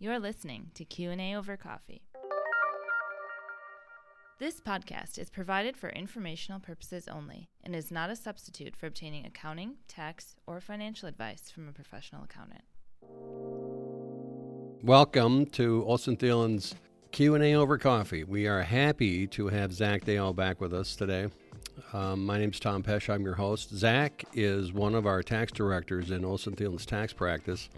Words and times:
You're 0.00 0.20
listening 0.20 0.70
to 0.74 0.84
Q&A 0.84 1.34
over 1.34 1.56
coffee. 1.56 2.02
This 4.38 4.60
podcast 4.60 5.18
is 5.18 5.28
provided 5.28 5.76
for 5.76 5.90
informational 5.90 6.60
purposes 6.60 7.08
only 7.08 7.48
and 7.64 7.74
is 7.74 7.90
not 7.90 8.08
a 8.08 8.14
substitute 8.14 8.76
for 8.76 8.86
obtaining 8.86 9.26
accounting, 9.26 9.74
tax, 9.88 10.36
or 10.46 10.60
financial 10.60 11.08
advice 11.08 11.50
from 11.50 11.66
a 11.66 11.72
professional 11.72 12.22
accountant. 12.22 12.62
Welcome 14.84 15.46
to 15.46 15.82
Olsen 15.84 16.16
Thielen's 16.16 16.76
Q&A 17.10 17.56
over 17.56 17.76
coffee. 17.76 18.22
We 18.22 18.46
are 18.46 18.62
happy 18.62 19.26
to 19.26 19.48
have 19.48 19.72
Zach 19.72 20.04
Deo 20.04 20.32
back 20.32 20.60
with 20.60 20.72
us 20.72 20.94
today. 20.94 21.26
Um, 21.92 22.24
my 22.24 22.38
name 22.38 22.50
is 22.50 22.60
Tom 22.60 22.84
Pesh. 22.84 23.12
I'm 23.12 23.24
your 23.24 23.34
host. 23.34 23.74
Zach 23.74 24.24
is 24.32 24.72
one 24.72 24.94
of 24.94 25.06
our 25.08 25.24
tax 25.24 25.50
directors 25.50 26.12
in 26.12 26.24
Olsen 26.24 26.54
Thielen's 26.54 26.86
tax 26.86 27.12
practice. 27.12 27.68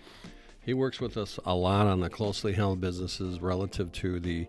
He 0.62 0.74
works 0.74 1.00
with 1.00 1.16
us 1.16 1.38
a 1.44 1.54
lot 1.54 1.86
on 1.86 2.00
the 2.00 2.10
closely 2.10 2.52
held 2.52 2.80
businesses 2.80 3.40
relative 3.40 3.90
to 3.92 4.20
the 4.20 4.46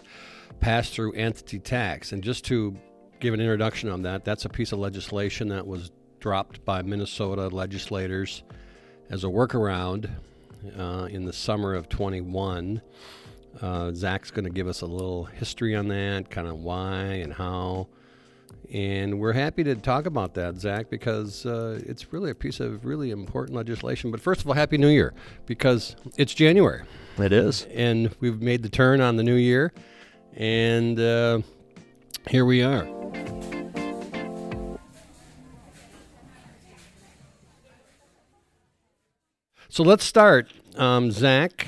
pass 0.59 0.89
through 0.89 1.13
entity 1.13 1.59
tax. 1.59 2.11
And 2.11 2.23
just 2.23 2.45
to 2.45 2.77
give 3.19 3.33
an 3.33 3.39
introduction 3.39 3.89
on 3.89 4.01
that, 4.03 4.25
that's 4.25 4.45
a 4.45 4.49
piece 4.49 4.71
of 4.71 4.79
legislation 4.79 5.47
that 5.49 5.65
was 5.65 5.91
dropped 6.19 6.63
by 6.65 6.81
Minnesota 6.81 7.47
legislators 7.47 8.43
as 9.09 9.23
a 9.23 9.27
workaround 9.27 10.09
uh, 10.77 11.07
in 11.09 11.25
the 11.25 11.33
summer 11.33 11.73
of 11.73 11.89
21. 11.89 12.81
Uh, 13.61 13.91
Zach's 13.93 14.31
going 14.31 14.45
to 14.45 14.51
give 14.51 14.67
us 14.67 14.81
a 14.81 14.85
little 14.85 15.25
history 15.25 15.75
on 15.75 15.87
that, 15.89 16.29
kind 16.29 16.47
of 16.47 16.57
why 16.57 17.03
and 17.03 17.33
how. 17.33 17.87
And 18.73 19.19
we're 19.19 19.33
happy 19.33 19.63
to 19.65 19.75
talk 19.75 20.05
about 20.05 20.33
that, 20.35 20.57
Zach, 20.57 20.89
because 20.89 21.45
uh, 21.45 21.81
it's 21.85 22.13
really 22.13 22.31
a 22.31 22.35
piece 22.35 22.59
of 22.59 22.85
really 22.85 23.11
important 23.11 23.55
legislation. 23.55 24.11
But 24.11 24.21
first 24.21 24.41
of 24.41 24.47
all, 24.47 24.53
Happy 24.53 24.77
New 24.77 24.89
Year, 24.89 25.13
because 25.45 25.95
it's 26.17 26.33
January. 26.33 26.83
It 27.17 27.33
is. 27.33 27.67
And 27.73 28.15
we've 28.19 28.41
made 28.41 28.63
the 28.63 28.69
turn 28.69 29.01
on 29.01 29.17
the 29.17 29.23
new 29.23 29.35
year. 29.35 29.73
And 30.35 30.99
uh, 30.99 31.41
here 32.29 32.45
we 32.45 32.63
are. 32.63 32.87
So 39.67 39.83
let's 39.83 40.03
start. 40.03 40.51
Um, 40.75 41.11
Zach, 41.11 41.67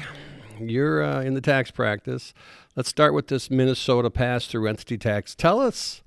you're 0.59 1.03
uh, 1.03 1.21
in 1.21 1.33
the 1.33 1.41
tax 1.41 1.71
practice. 1.71 2.33
Let's 2.75 2.89
start 2.89 3.13
with 3.13 3.27
this 3.27 3.49
Minnesota 3.49 4.09
pass 4.09 4.47
through 4.47 4.67
entity 4.67 4.97
tax. 4.97 5.35
Tell 5.35 5.59
us 5.59 6.01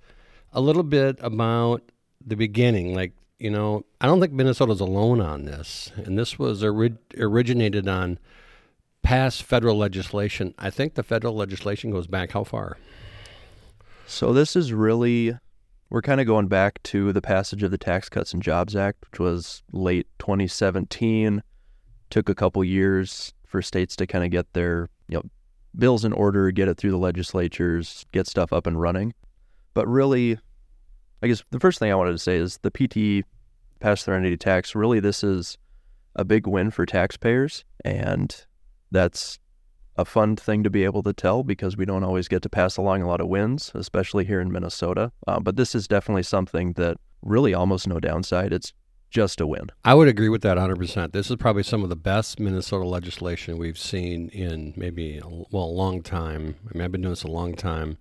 a 0.57 0.61
little 0.61 0.83
bit 0.83 1.19
about 1.21 1.83
the 2.25 2.35
beginning. 2.35 2.95
Like, 2.95 3.13
you 3.39 3.51
know, 3.51 3.85
I 4.01 4.07
don't 4.07 4.21
think 4.21 4.33
Minnesota's 4.33 4.81
alone 4.81 5.21
on 5.21 5.45
this. 5.45 5.93
And 5.97 6.19
this 6.19 6.39
was 6.39 6.65
ori- 6.65 6.97
originated 7.19 7.87
on 7.87 8.19
past 9.03 9.43
federal 9.43 9.77
legislation. 9.77 10.55
I 10.59 10.71
think 10.71 10.95
the 10.95 11.03
federal 11.03 11.37
legislation 11.37 11.91
goes 11.91 12.07
back 12.07 12.33
how 12.33 12.43
far? 12.43 12.79
So 14.07 14.33
this 14.33 14.57
is 14.57 14.73
really 14.73 15.37
we're 15.91 16.03
kind 16.03 16.21
of 16.21 16.27
going 16.27 16.49
back 16.49 16.83
to 16.85 17.13
the 17.13 17.23
passage 17.23 17.63
of 17.63 17.71
the 17.71 17.79
Tax 17.79 18.09
Cuts 18.09 18.33
and 18.33 18.43
Jobs 18.43 18.75
Act, 18.75 19.05
which 19.11 19.21
was 19.21 19.63
late 19.73 20.09
2017. 20.19 21.43
Took 22.09 22.29
a 22.29 22.35
couple 22.35 22.65
years 22.65 23.35
for 23.45 23.61
states 23.61 23.95
to 23.97 24.07
kind 24.07 24.25
of 24.25 24.31
get 24.31 24.53
their 24.55 24.89
you 25.09 25.19
know 25.19 25.23
bills 25.77 26.05
in 26.05 26.15
order, 26.15 26.51
get 26.51 26.69
it 26.69 26.79
through 26.79 26.93
the 26.93 26.97
legislatures, 26.97 28.07
get 28.11 28.27
stuff 28.27 28.53
up 28.55 28.67
and 28.67 28.81
running. 28.81 29.13
But 29.77 29.89
really, 29.89 30.39
I 31.23 31.27
guess 31.27 31.45
the 31.51 31.61
first 31.61 31.79
thing 31.79 31.93
I 31.93 31.95
wanted 31.97 32.13
to 32.13 32.19
say 32.19 32.37
is 32.37 32.59
the 32.63 32.71
PT 32.71 33.27
pass 33.79 34.03
through 34.03 34.15
entity 34.15 34.39
tax. 34.39 34.75
Really, 34.75 35.01
this 35.01 35.23
is 35.23 35.59
a 36.15 36.25
big 36.25 36.47
win 36.47 36.71
for 36.71 36.87
taxpayers, 36.87 37.63
and 37.85 38.35
that's 38.91 39.39
a 39.99 40.07
fun 40.07 40.35
thing 40.35 40.63
to 40.63 40.71
be 40.71 40.85
able 40.85 41.03
to 41.03 41.13
tell 41.13 41.43
because 41.43 41.77
we 41.77 41.85
don't 41.85 42.05
always 42.05 42.27
get 42.27 42.41
to 42.45 42.49
pass 42.49 42.79
along 42.79 43.03
a 43.03 43.07
lot 43.07 43.21
of 43.21 43.29
wins, 43.29 43.71
especially 43.75 44.25
here 44.25 44.41
in 44.41 44.51
Minnesota. 44.51 45.13
Uh, 45.27 45.41
but 45.41 45.57
this 45.57 45.75
is 45.75 45.87
definitely 45.87 46.23
something 46.23 46.73
that 46.73 46.97
really 47.21 47.53
almost 47.53 47.87
no 47.87 48.01
downside. 48.01 48.55
It's 48.55 48.73
just 49.11 49.43
a 49.43 49.47
win. 49.47 49.67
I 49.85 49.93
would 49.93 50.09
agree 50.09 50.31
with 50.31 50.41
that 50.41 50.57
100%. 50.57 51.13
This 51.13 51.29
is 51.29 51.37
probably 51.37 51.65
some 51.65 51.83
of 51.83 51.91
the 51.91 51.97
best 51.97 52.41
Minnesota 52.41 52.87
legislation 52.87 53.59
we've 53.59 53.79
seen 53.79 54.31
in 54.31 54.73
maybe, 54.75 55.19
a, 55.19 55.29
well, 55.29 55.65
a 55.65 55.77
long 55.77 56.01
time. 56.03 56.57
I 56.65 56.79
mean, 56.79 56.83
I've 56.83 56.93
been 56.93 57.03
doing 57.03 57.13
this 57.13 57.25
a 57.25 57.29
long 57.29 57.55
time. 57.55 57.99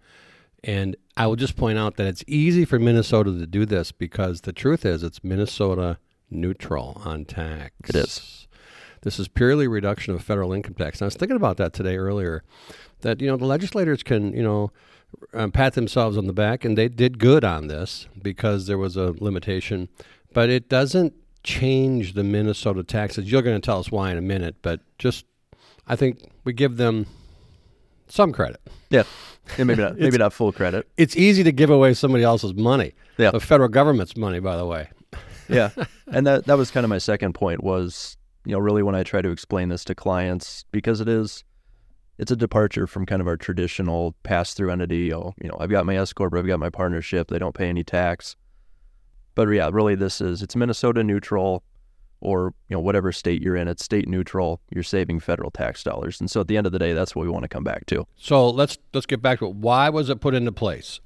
And 0.63 0.95
I 1.17 1.27
will 1.27 1.35
just 1.35 1.55
point 1.55 1.77
out 1.77 1.97
that 1.97 2.07
it's 2.07 2.23
easy 2.27 2.65
for 2.65 2.79
Minnesota 2.79 3.31
to 3.37 3.45
do 3.45 3.65
this 3.65 3.91
because 3.91 4.41
the 4.41 4.53
truth 4.53 4.85
is 4.85 5.03
it's 5.03 5.23
Minnesota 5.23 5.97
neutral 6.29 7.01
on 7.05 7.25
tax. 7.25 7.73
It 7.89 7.95
is. 7.95 8.47
This 9.01 9.19
is 9.19 9.27
purely 9.27 9.67
reduction 9.67 10.15
of 10.15 10.23
federal 10.23 10.51
income 10.51 10.73
tax. 10.73 10.99
And 10.99 11.05
I 11.05 11.07
was 11.07 11.15
thinking 11.15 11.35
about 11.37 11.57
that 11.57 11.73
today 11.73 11.95
earlier, 11.95 12.43
that 13.01 13.21
you 13.21 13.27
know 13.27 13.37
the 13.37 13.45
legislators 13.45 14.01
can 14.01 14.33
you 14.33 14.41
know 14.41 14.71
um, 15.33 15.51
pat 15.51 15.73
themselves 15.73 16.17
on 16.17 16.25
the 16.25 16.33
back, 16.33 16.65
and 16.65 16.77
they 16.77 16.87
did 16.87 17.19
good 17.19 17.43
on 17.43 17.67
this 17.67 18.07
because 18.21 18.65
there 18.65 18.79
was 18.79 18.97
a 18.97 19.13
limitation, 19.19 19.89
but 20.33 20.49
it 20.49 20.69
doesn't 20.69 21.13
change 21.43 22.13
the 22.13 22.23
Minnesota 22.23 22.83
taxes. 22.83 23.31
You're 23.31 23.43
going 23.43 23.61
to 23.61 23.65
tell 23.65 23.79
us 23.79 23.91
why 23.91 24.11
in 24.11 24.17
a 24.17 24.21
minute, 24.21 24.55
but 24.63 24.81
just 24.97 25.25
I 25.87 25.95
think 25.95 26.31
we 26.43 26.53
give 26.53 26.77
them 26.77 27.05
some 28.07 28.31
credit. 28.31 28.61
Yeah, 28.89 29.03
yeah 29.57 29.63
maybe 29.63 29.81
not 29.81 29.97
maybe 29.99 30.17
not 30.17 30.33
full 30.33 30.51
credit. 30.51 30.87
It's 30.97 31.15
easy 31.15 31.43
to 31.43 31.51
give 31.51 31.69
away 31.69 31.93
somebody 31.93 32.23
else's 32.23 32.53
money. 32.53 32.93
Yeah, 33.17 33.31
the 33.31 33.39
federal 33.39 33.69
government's 33.69 34.15
money, 34.17 34.39
by 34.39 34.57
the 34.57 34.65
way. 34.65 34.89
yeah, 35.49 35.69
and 36.07 36.25
that 36.27 36.45
that 36.45 36.57
was 36.57 36.71
kind 36.71 36.83
of 36.83 36.89
my 36.89 36.97
second 36.97 37.33
point 37.33 37.63
was 37.63 38.17
you 38.45 38.51
know, 38.51 38.59
really 38.59 38.83
when 38.83 38.95
I 38.95 39.03
try 39.03 39.21
to 39.21 39.29
explain 39.29 39.69
this 39.69 39.83
to 39.85 39.95
clients, 39.95 40.65
because 40.71 41.01
it 41.01 41.09
is, 41.09 41.43
it's 42.17 42.31
a 42.31 42.35
departure 42.35 42.87
from 42.87 43.05
kind 43.05 43.21
of 43.21 43.27
our 43.27 43.37
traditional 43.37 44.15
pass 44.23 44.53
through 44.53 44.71
entity. 44.71 45.13
Oh, 45.13 45.33
you 45.41 45.49
know, 45.49 45.57
I've 45.59 45.71
got 45.71 45.85
my 45.85 45.97
S 45.97 46.13
corp, 46.13 46.33
I've 46.35 46.47
got 46.47 46.59
my 46.59 46.69
partnership, 46.69 47.27
they 47.27 47.39
don't 47.39 47.55
pay 47.55 47.67
any 47.67 47.83
tax. 47.83 48.35
But 49.33 49.49
yeah, 49.49 49.69
really, 49.73 49.95
this 49.95 50.21
is 50.21 50.41
it's 50.41 50.55
Minnesota 50.55 51.03
neutral, 51.03 51.63
or 52.25 52.53
you 52.69 52.75
know 52.75 52.81
whatever 52.81 53.11
state 53.11 53.41
you're 53.41 53.55
in, 53.55 53.67
it's 53.67 53.85
state 53.85 54.07
neutral. 54.07 54.59
You're 54.71 54.83
saving 54.83 55.19
federal 55.19 55.51
tax 55.51 55.83
dollars, 55.83 56.19
and 56.19 56.29
so 56.29 56.41
at 56.41 56.47
the 56.47 56.57
end 56.57 56.65
of 56.65 56.73
the 56.73 56.79
day, 56.79 56.93
that's 56.93 57.15
what 57.15 57.23
we 57.23 57.29
want 57.29 57.43
to 57.43 57.49
come 57.49 57.63
back 57.63 57.85
to. 57.87 58.05
So 58.17 58.49
let's 58.49 58.77
let's 58.93 59.05
get 59.05 59.21
back 59.21 59.39
to 59.39 59.45
it. 59.45 59.55
Why 59.55 59.89
was 59.89 60.09
it 60.09 60.19
put 60.19 60.33
into 60.33 60.51
place? 60.51 60.99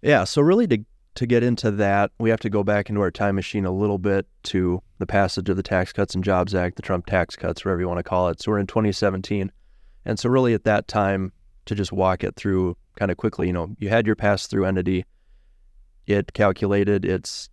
Yeah, 0.00 0.24
so 0.24 0.42
really 0.42 0.66
to 0.68 0.78
to 1.14 1.26
get 1.26 1.42
into 1.42 1.70
that, 1.72 2.10
we 2.18 2.30
have 2.30 2.40
to 2.40 2.50
go 2.50 2.64
back 2.64 2.88
into 2.88 3.02
our 3.02 3.10
time 3.10 3.34
machine 3.34 3.66
a 3.66 3.70
little 3.70 3.98
bit 3.98 4.26
to 4.44 4.82
the 4.98 5.06
passage 5.06 5.48
of 5.48 5.56
the 5.56 5.62
Tax 5.62 5.92
Cuts 5.92 6.14
and 6.14 6.24
Jobs 6.24 6.54
Act, 6.54 6.76
the 6.76 6.82
Trump 6.82 7.06
tax 7.06 7.36
cuts, 7.36 7.64
whatever 7.64 7.82
you 7.82 7.88
want 7.88 7.98
to 7.98 8.02
call 8.02 8.28
it. 8.28 8.40
So 8.40 8.50
we're 8.50 8.58
in 8.58 8.66
2017. 8.66 9.52
And 10.04 10.18
so, 10.18 10.28
really, 10.28 10.54
at 10.54 10.64
that 10.64 10.88
time, 10.88 11.32
to 11.66 11.74
just 11.74 11.92
walk 11.92 12.24
it 12.24 12.34
through 12.34 12.76
kind 12.96 13.10
of 13.10 13.16
quickly, 13.18 13.46
you 13.46 13.52
know, 13.52 13.74
you 13.78 13.88
had 13.88 14.06
your 14.06 14.16
pass 14.16 14.46
through 14.46 14.64
entity, 14.64 15.04
it 16.06 16.32
calculated 16.32 17.04
its 17.04 17.50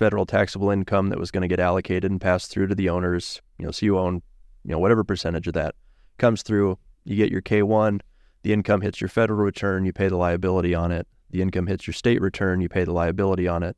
federal 0.00 0.26
taxable 0.26 0.70
income 0.70 1.10
that 1.10 1.18
was 1.18 1.30
going 1.30 1.42
to 1.42 1.48
get 1.48 1.60
allocated 1.60 2.10
and 2.10 2.20
passed 2.20 2.50
through 2.50 2.66
to 2.66 2.74
the 2.74 2.88
owners. 2.88 3.40
You 3.58 3.66
know, 3.66 3.70
so 3.70 3.86
you 3.86 3.98
own, 3.98 4.22
you 4.64 4.72
know, 4.72 4.78
whatever 4.78 5.04
percentage 5.04 5.46
of 5.46 5.54
that 5.54 5.76
comes 6.18 6.42
through, 6.42 6.78
you 7.04 7.16
get 7.16 7.30
your 7.30 7.42
K1, 7.42 8.00
the 8.42 8.52
income 8.52 8.80
hits 8.80 9.00
your 9.00 9.08
federal 9.08 9.38
return, 9.38 9.84
you 9.84 9.92
pay 9.92 10.08
the 10.08 10.16
liability 10.16 10.74
on 10.74 10.90
it 10.90 11.06
the 11.30 11.42
income 11.42 11.66
hits 11.66 11.86
your 11.86 11.94
state 11.94 12.20
return, 12.20 12.60
you 12.60 12.68
pay 12.68 12.84
the 12.84 12.92
liability 12.92 13.46
on 13.46 13.62
it. 13.62 13.76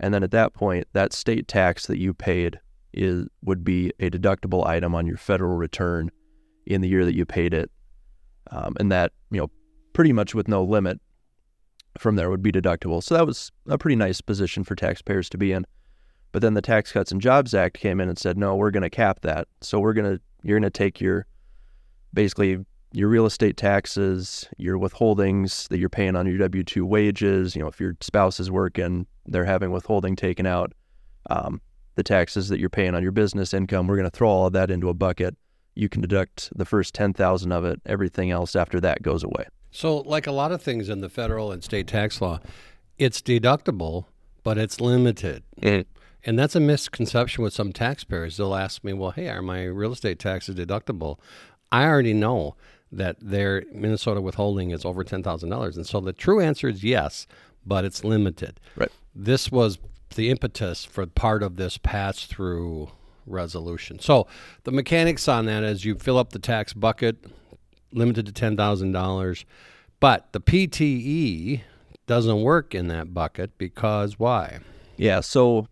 And 0.00 0.12
then 0.12 0.22
at 0.22 0.30
that 0.32 0.52
point, 0.54 0.86
that 0.92 1.12
state 1.12 1.48
tax 1.48 1.86
that 1.86 1.98
you 1.98 2.14
paid 2.14 2.60
is 2.92 3.26
would 3.42 3.64
be 3.64 3.92
a 4.00 4.10
deductible 4.10 4.66
item 4.66 4.94
on 4.94 5.06
your 5.06 5.16
federal 5.16 5.56
return 5.56 6.10
in 6.66 6.80
the 6.80 6.88
year 6.88 7.04
that 7.04 7.16
you 7.16 7.24
paid 7.24 7.54
it. 7.54 7.70
Um, 8.50 8.74
and 8.80 8.90
that, 8.90 9.12
you 9.30 9.40
know, 9.40 9.50
pretty 9.92 10.12
much 10.12 10.34
with 10.34 10.48
no 10.48 10.62
limit 10.62 11.00
from 12.00 12.16
there 12.16 12.30
would 12.30 12.42
be 12.42 12.52
deductible. 12.52 13.02
So 13.02 13.14
that 13.14 13.26
was 13.26 13.50
a 13.68 13.78
pretty 13.78 13.96
nice 13.96 14.20
position 14.20 14.64
for 14.64 14.74
taxpayers 14.74 15.28
to 15.30 15.38
be 15.38 15.52
in. 15.52 15.66
But 16.32 16.42
then 16.42 16.54
the 16.54 16.62
Tax 16.62 16.92
Cuts 16.92 17.10
and 17.10 17.20
Jobs 17.20 17.54
Act 17.54 17.78
came 17.78 18.00
in 18.00 18.08
and 18.08 18.18
said, 18.18 18.36
no, 18.36 18.54
we're 18.54 18.70
going 18.70 18.82
to 18.82 18.90
cap 18.90 19.20
that. 19.22 19.48
So 19.60 19.80
we're 19.80 19.94
going 19.94 20.16
to, 20.16 20.22
you're 20.42 20.58
going 20.58 20.70
to 20.70 20.78
take 20.78 21.00
your 21.00 21.26
basically 22.12 22.64
your 22.92 23.08
real 23.08 23.26
estate 23.26 23.56
taxes, 23.56 24.48
your 24.56 24.78
withholdings 24.78 25.68
that 25.68 25.78
you're 25.78 25.88
paying 25.88 26.16
on 26.16 26.26
your 26.26 26.38
W 26.38 26.62
2 26.62 26.86
wages. 26.86 27.54
You 27.54 27.62
know, 27.62 27.68
if 27.68 27.80
your 27.80 27.96
spouse 28.00 28.40
is 28.40 28.50
working, 28.50 29.06
they're 29.26 29.44
having 29.44 29.70
withholding 29.72 30.16
taken 30.16 30.46
out. 30.46 30.72
Um, 31.30 31.60
the 31.96 32.02
taxes 32.02 32.48
that 32.48 32.60
you're 32.60 32.70
paying 32.70 32.94
on 32.94 33.02
your 33.02 33.12
business 33.12 33.52
income, 33.52 33.86
we're 33.86 33.96
going 33.96 34.10
to 34.10 34.16
throw 34.16 34.28
all 34.28 34.46
of 34.46 34.52
that 34.52 34.70
into 34.70 34.88
a 34.88 34.94
bucket. 34.94 35.36
You 35.74 35.88
can 35.88 36.00
deduct 36.00 36.50
the 36.56 36.64
first 36.64 36.94
10,000 36.94 37.52
of 37.52 37.64
it. 37.64 37.80
Everything 37.86 38.30
else 38.30 38.56
after 38.56 38.80
that 38.80 39.02
goes 39.02 39.24
away. 39.24 39.46
So, 39.70 39.98
like 39.98 40.26
a 40.26 40.32
lot 40.32 40.52
of 40.52 40.62
things 40.62 40.88
in 40.88 41.00
the 41.00 41.08
federal 41.08 41.52
and 41.52 41.62
state 41.62 41.86
tax 41.86 42.20
law, 42.20 42.40
it's 42.98 43.20
deductible, 43.20 44.06
but 44.42 44.58
it's 44.58 44.80
limited. 44.80 45.42
Mm. 45.60 45.84
And 46.24 46.38
that's 46.38 46.56
a 46.56 46.60
misconception 46.60 47.44
with 47.44 47.52
some 47.52 47.72
taxpayers. 47.72 48.36
They'll 48.36 48.54
ask 48.54 48.82
me, 48.82 48.92
well, 48.92 49.12
hey, 49.12 49.28
are 49.28 49.42
my 49.42 49.64
real 49.64 49.92
estate 49.92 50.18
taxes 50.18 50.56
deductible? 50.56 51.18
I 51.70 51.84
already 51.84 52.14
know 52.14 52.56
that 52.90 53.16
their 53.20 53.64
Minnesota 53.72 54.20
withholding 54.20 54.70
is 54.70 54.84
over 54.84 55.04
ten 55.04 55.22
thousand 55.22 55.50
dollars, 55.50 55.76
and 55.76 55.86
so 55.86 56.00
the 56.00 56.12
true 56.12 56.40
answer 56.40 56.68
is 56.68 56.82
yes, 56.82 57.26
but 57.66 57.84
it's 57.84 58.02
limited. 58.02 58.58
Right. 58.76 58.90
This 59.14 59.52
was 59.52 59.78
the 60.14 60.30
impetus 60.30 60.84
for 60.84 61.06
part 61.06 61.42
of 61.42 61.56
this 61.56 61.76
pass 61.76 62.24
through 62.24 62.90
resolution. 63.26 63.98
So 63.98 64.26
the 64.64 64.72
mechanics 64.72 65.28
on 65.28 65.46
that 65.46 65.62
is 65.62 65.84
you 65.84 65.94
fill 65.94 66.18
up 66.18 66.30
the 66.30 66.38
tax 66.38 66.72
bucket, 66.72 67.24
limited 67.92 68.26
to 68.26 68.32
ten 68.32 68.56
thousand 68.56 68.92
dollars, 68.92 69.44
but 70.00 70.32
the 70.32 70.40
PTE 70.40 71.62
doesn't 72.06 72.42
work 72.42 72.74
in 72.74 72.88
that 72.88 73.12
bucket 73.14 73.56
because 73.58 74.18
why? 74.18 74.58
Yeah, 74.96 75.20
so 75.20 75.66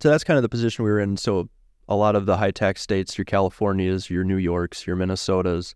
so 0.00 0.10
that's 0.10 0.24
kind 0.24 0.38
of 0.38 0.42
the 0.42 0.48
position 0.48 0.84
we 0.84 0.90
were 0.90 1.00
in. 1.00 1.16
So 1.16 1.48
a 1.88 1.96
lot 1.96 2.16
of 2.16 2.26
the 2.26 2.36
high 2.36 2.52
tax 2.52 2.80
states, 2.80 3.18
your 3.18 3.24
Californias, 3.24 4.08
your 4.08 4.24
New 4.24 4.36
Yorks, 4.36 4.86
your 4.86 4.96
Minnesotas, 4.96 5.74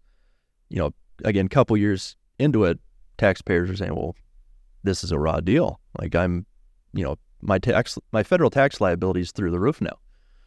you 0.71 0.79
know, 0.79 0.93
again, 1.25 1.49
couple 1.49 1.77
years 1.77 2.17
into 2.39 2.65
it, 2.65 2.79
taxpayers 3.19 3.71
are 3.71 3.77
saying, 3.77 3.95
"Well, 3.95 4.15
this 4.85 5.03
is 5.03 5.11
a 5.11 5.19
raw 5.19 5.41
deal. 5.41 5.81
Like 5.99 6.15
I'm, 6.15 6.47
you 6.93 7.03
know, 7.03 7.17
my 7.43 7.59
tax, 7.59 7.99
my 8.13 8.23
federal 8.23 8.51
tax 8.51 8.81
liability 8.81 9.23
is 9.23 9.33
through 9.33 9.51
the 9.51 9.61
roof 9.61 9.81
now, 9.81 9.99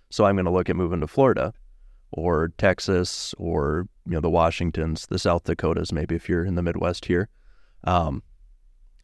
so 0.10 0.26
I'm 0.26 0.36
going 0.36 0.46
to 0.46 0.52
look 0.52 0.70
at 0.70 0.76
moving 0.76 1.02
to 1.02 1.08
Florida, 1.08 1.54
or 2.12 2.50
Texas, 2.58 3.34
or 3.38 3.88
you 4.06 4.14
know, 4.14 4.22
the 4.22 4.30
Washingtons, 4.30 5.08
the 5.08 5.20
South 5.20 5.44
Dakotas, 5.44 5.92
maybe 5.92 6.16
if 6.16 6.30
you're 6.30 6.46
in 6.46 6.56
the 6.56 6.64
Midwest 6.64 7.06
here, 7.06 7.30
um, 7.84 8.24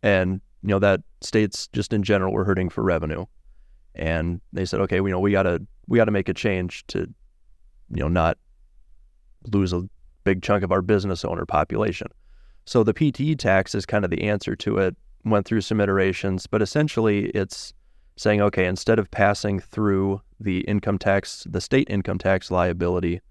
and 0.01 0.41
you 0.61 0.69
know 0.69 0.79
that 0.79 1.01
states 1.21 1.67
just 1.73 1.93
in 1.93 2.03
general 2.03 2.33
were 2.33 2.45
hurting 2.45 2.69
for 2.69 2.83
revenue, 2.83 3.25
and 3.95 4.41
they 4.51 4.65
said, 4.65 4.79
okay, 4.81 4.97
you 4.97 5.09
know, 5.09 5.19
we 5.19 5.31
gotta 5.31 5.61
we 5.87 5.97
gotta 5.97 6.11
make 6.11 6.29
a 6.29 6.33
change 6.33 6.85
to, 6.87 6.99
you 6.99 8.01
know, 8.01 8.07
not 8.07 8.37
lose 9.51 9.73
a 9.73 9.83
big 10.23 10.41
chunk 10.41 10.63
of 10.63 10.71
our 10.71 10.81
business 10.81 11.25
owner 11.25 11.45
population. 11.45 12.07
So 12.65 12.83
the 12.83 12.93
PTE 12.93 13.37
tax 13.37 13.75
is 13.75 13.85
kind 13.85 14.05
of 14.05 14.11
the 14.11 14.23
answer 14.23 14.55
to 14.57 14.77
it. 14.77 14.95
Went 15.25 15.45
through 15.45 15.61
some 15.61 15.81
iterations, 15.81 16.47
but 16.47 16.61
essentially 16.61 17.25
it's 17.29 17.73
saying, 18.15 18.41
okay, 18.41 18.65
instead 18.65 18.99
of 18.99 19.09
passing 19.11 19.59
through 19.59 20.21
the 20.39 20.61
income 20.61 20.97
tax, 20.97 21.45
the 21.49 21.61
state 21.61 21.89
income 21.89 22.17
tax 22.17 22.51
liability 22.51 23.21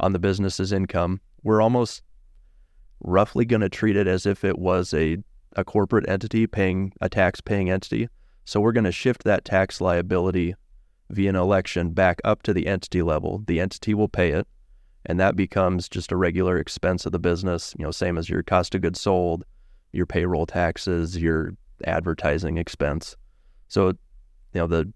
on 0.00 0.12
the 0.12 0.18
business's 0.18 0.72
income, 0.72 1.20
we're 1.42 1.60
almost 1.60 2.02
roughly 3.00 3.44
going 3.44 3.60
to 3.60 3.68
treat 3.68 3.96
it 3.96 4.06
as 4.06 4.26
if 4.26 4.44
it 4.44 4.58
was 4.58 4.94
a, 4.94 5.18
a 5.56 5.64
corporate 5.64 6.08
entity 6.08 6.46
paying 6.46 6.92
a 7.00 7.08
tax 7.08 7.40
paying 7.40 7.70
entity. 7.70 8.08
So 8.44 8.60
we're 8.60 8.72
going 8.72 8.84
to 8.84 8.92
shift 8.92 9.24
that 9.24 9.44
tax 9.44 9.80
liability 9.80 10.54
via 11.10 11.28
an 11.28 11.36
election 11.36 11.90
back 11.90 12.20
up 12.24 12.42
to 12.44 12.54
the 12.54 12.66
entity 12.66 13.02
level. 13.02 13.42
The 13.46 13.60
entity 13.60 13.94
will 13.94 14.08
pay 14.08 14.30
it 14.30 14.46
and 15.06 15.18
that 15.18 15.36
becomes 15.36 15.88
just 15.88 16.12
a 16.12 16.16
regular 16.16 16.58
expense 16.58 17.06
of 17.06 17.12
the 17.12 17.18
business, 17.18 17.74
you 17.78 17.84
know, 17.84 17.90
same 17.90 18.16
as 18.16 18.28
your 18.28 18.42
cost 18.42 18.74
of 18.74 18.82
goods 18.82 19.00
sold, 19.00 19.44
your 19.92 20.06
payroll 20.06 20.46
taxes, 20.46 21.16
your 21.16 21.54
advertising 21.84 22.56
expense. 22.56 23.16
So, 23.68 23.94
you 24.52 24.60
know, 24.60 24.66
the 24.66 24.92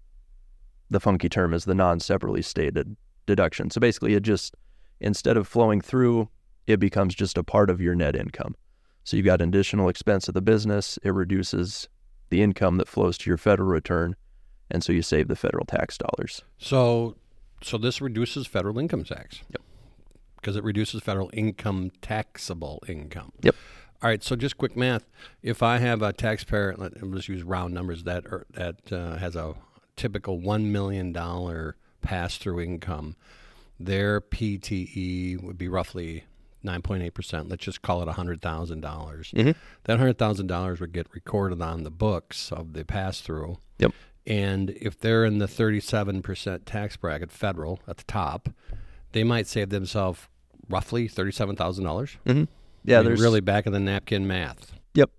the 0.89 0.99
funky 0.99 1.27
term 1.27 1.53
is 1.53 1.65
the 1.65 1.75
non-separately 1.75 2.41
stated 2.41 2.95
deduction. 3.25 3.69
So 3.69 3.81
basically 3.81 4.13
it 4.13 4.23
just 4.23 4.55
instead 5.01 5.35
of 5.35 5.47
flowing 5.47 5.81
through, 5.81 6.29
it 6.65 6.79
becomes 6.79 7.13
just 7.13 7.37
a 7.37 7.43
part 7.43 7.69
of 7.69 7.81
your 7.81 7.93
net 7.93 8.15
income. 8.15 8.55
So 9.03 9.17
you've 9.17 9.25
got 9.25 9.41
an 9.41 9.49
additional 9.49 9.89
expense 9.89 10.27
of 10.27 10.33
the 10.33 10.41
business, 10.41 10.97
it 11.03 11.11
reduces 11.11 11.89
the 12.29 12.41
income 12.41 12.77
that 12.77 12.87
flows 12.87 13.17
to 13.19 13.29
your 13.29 13.37
federal 13.37 13.69
return, 13.69 14.15
and 14.69 14.83
so 14.83 14.91
you 14.91 15.01
save 15.01 15.27
the 15.27 15.35
federal 15.35 15.65
tax 15.65 15.97
dollars. 15.97 16.41
So 16.57 17.15
so 17.61 17.77
this 17.77 18.01
reduces 18.01 18.47
federal 18.47 18.79
income 18.79 19.03
tax. 19.03 19.41
Yep 19.49 19.61
because 20.37 20.55
it 20.55 20.63
reduces 20.63 21.01
federal 21.01 21.29
income 21.33 21.91
taxable 22.01 22.81
income. 22.87 23.33
Yep. 23.41 23.55
All 24.01 24.09
right, 24.09 24.23
so 24.23 24.35
just 24.35 24.57
quick 24.57 24.75
math. 24.75 25.05
If 25.41 25.63
I 25.63 25.79
have 25.79 26.01
a 26.01 26.13
taxpayer, 26.13 26.75
let, 26.77 26.93
us 26.93 27.09
just 27.11 27.29
use 27.29 27.43
round 27.43 27.73
numbers 27.73 28.03
that 28.03 28.27
are, 28.27 28.45
that 28.53 28.93
uh, 28.93 29.17
has 29.17 29.35
a 29.35 29.55
typical 29.95 30.39
one 30.39 30.71
million 30.71 31.11
dollar 31.11 31.75
pass 32.01 32.37
through 32.37 32.61
income, 32.61 33.15
their 33.79 34.21
PTE 34.21 35.41
would 35.41 35.57
be 35.57 35.67
roughly 35.67 36.25
9.8%. 36.63 37.49
Let's 37.49 37.63
just 37.63 37.81
call 37.81 38.03
it 38.03 38.09
$100,000. 38.09 38.39
Mm-hmm. 38.39 39.51
That 39.85 39.99
$100,000 39.99 40.79
would 40.79 40.93
get 40.93 41.07
recorded 41.13 41.61
on 41.61 41.83
the 41.83 41.91
books 41.91 42.51
of 42.51 42.73
the 42.73 42.85
pass 42.85 43.21
through. 43.21 43.57
Yep. 43.79 43.93
And 44.27 44.71
if 44.71 44.99
they're 44.99 45.25
in 45.25 45.39
the 45.39 45.47
37% 45.47 46.61
tax 46.65 46.97
bracket, 46.97 47.31
federal 47.31 47.79
at 47.87 47.97
the 47.97 48.03
top, 48.03 48.49
they 49.13 49.23
might 49.23 49.47
save 49.47 49.69
themselves 49.69 50.27
roughly 50.69 51.07
thirty-seven 51.07 51.55
thousand 51.55 51.85
dollars. 51.85 52.17
Mm-hmm. 52.25 52.43
Yeah, 52.87 52.97
I 52.97 53.01
mean, 53.01 53.09
there's 53.09 53.21
really 53.21 53.41
back 53.41 53.65
of 53.65 53.73
the 53.73 53.79
napkin 53.79 54.25
math. 54.25 54.71
Yep. 54.93 55.11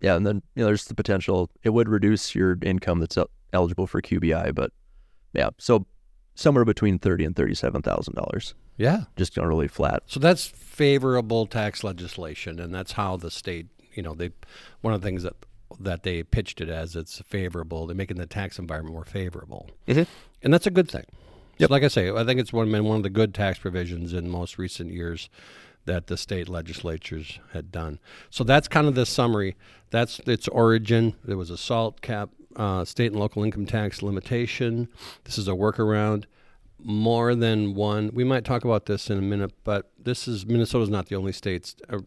Yeah, 0.00 0.16
and 0.16 0.26
then 0.26 0.42
you 0.56 0.62
know 0.62 0.66
there's 0.66 0.86
the 0.86 0.94
potential 0.94 1.50
it 1.62 1.70
would 1.70 1.88
reduce 1.88 2.34
your 2.34 2.58
income 2.62 2.98
that's 2.98 3.16
eligible 3.52 3.86
for 3.86 4.02
QBI, 4.02 4.54
but 4.54 4.72
yeah, 5.32 5.50
so 5.56 5.86
somewhere 6.34 6.64
between 6.64 6.98
thirty 6.98 7.24
and 7.24 7.36
thirty-seven 7.36 7.82
thousand 7.82 8.14
dollars. 8.14 8.54
Yeah, 8.76 9.04
just 9.16 9.32
generally 9.34 9.68
flat. 9.68 10.02
So 10.06 10.18
that's 10.18 10.46
favorable 10.46 11.46
tax 11.46 11.84
legislation, 11.84 12.58
and 12.58 12.74
that's 12.74 12.92
how 12.92 13.16
the 13.16 13.30
state, 13.30 13.68
you 13.94 14.02
know, 14.02 14.14
they 14.14 14.30
one 14.80 14.92
of 14.92 15.00
the 15.00 15.06
things 15.06 15.22
that 15.22 15.36
that 15.78 16.02
they 16.02 16.24
pitched 16.24 16.60
it 16.60 16.68
as 16.68 16.96
it's 16.96 17.20
favorable. 17.20 17.86
They're 17.86 17.94
making 17.94 18.16
the 18.16 18.26
tax 18.26 18.58
environment 18.58 18.94
more 18.94 19.04
favorable, 19.04 19.70
mm-hmm. 19.86 20.02
and 20.42 20.52
that's 20.52 20.66
a 20.66 20.70
good 20.72 20.90
thing. 20.90 21.04
Yep. 21.58 21.68
So 21.68 21.74
like 21.74 21.84
I 21.84 21.88
say, 21.88 22.10
I 22.10 22.24
think 22.24 22.40
it's 22.40 22.52
one 22.52 22.72
been 22.72 22.84
one 22.84 22.96
of 22.96 23.02
the 23.04 23.10
good 23.10 23.32
tax 23.32 23.60
provisions 23.60 24.12
in 24.12 24.28
most 24.28 24.58
recent 24.58 24.90
years 24.90 25.28
that 25.84 26.06
the 26.06 26.16
state 26.16 26.48
legislatures 26.48 27.38
had 27.52 27.72
done. 27.72 27.98
So 28.30 28.44
that's 28.44 28.68
kind 28.68 28.86
of 28.86 28.94
the 28.94 29.06
summary. 29.06 29.56
That's 29.90 30.20
its 30.20 30.48
origin. 30.48 31.14
There 31.24 31.36
was 31.36 31.50
a 31.50 31.56
SALT 31.56 32.00
cap, 32.00 32.30
uh, 32.56 32.84
state 32.84 33.12
and 33.12 33.20
local 33.20 33.42
income 33.42 33.66
tax 33.66 34.02
limitation. 34.02 34.88
This 35.24 35.38
is 35.38 35.48
a 35.48 35.52
workaround. 35.52 36.24
More 36.84 37.34
than 37.34 37.74
one. 37.74 38.10
We 38.12 38.24
might 38.24 38.44
talk 38.44 38.64
about 38.64 38.86
this 38.86 39.08
in 39.08 39.18
a 39.18 39.22
minute, 39.22 39.52
but 39.62 39.92
this 39.98 40.26
is 40.26 40.44
Minnesota's 40.46 40.88
not 40.88 41.06
the 41.06 41.14
only 41.14 41.32
states. 41.32 41.76
Uh, 41.88 41.98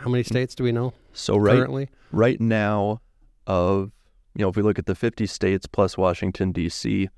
how 0.00 0.10
many 0.10 0.24
states 0.24 0.54
do 0.54 0.64
we 0.64 0.72
know? 0.72 0.92
So 1.12 1.36
right 1.36 1.54
currently, 1.54 1.88
right 2.10 2.40
now, 2.40 3.00
of 3.46 3.92
you 4.34 4.42
know, 4.42 4.48
if 4.48 4.56
we 4.56 4.62
look 4.62 4.78
at 4.78 4.86
the 4.86 4.96
50 4.96 5.26
states 5.26 5.66
plus 5.66 5.96
Washington 5.96 6.50
D.C., 6.50 7.08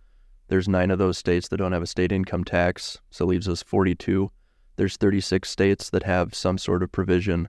there's 0.48 0.68
nine 0.68 0.90
of 0.90 0.98
those 0.98 1.18
states 1.18 1.48
that 1.48 1.56
don't 1.56 1.72
have 1.72 1.82
a 1.82 1.86
state 1.86 2.12
income 2.12 2.44
tax, 2.44 2.98
so 3.10 3.24
it 3.24 3.28
leaves 3.28 3.48
us 3.48 3.62
42. 3.62 4.30
There's 4.76 4.96
36 4.96 5.48
states 5.48 5.90
that 5.90 6.02
have 6.04 6.34
some 6.34 6.58
sort 6.58 6.82
of 6.82 6.92
provision, 6.92 7.48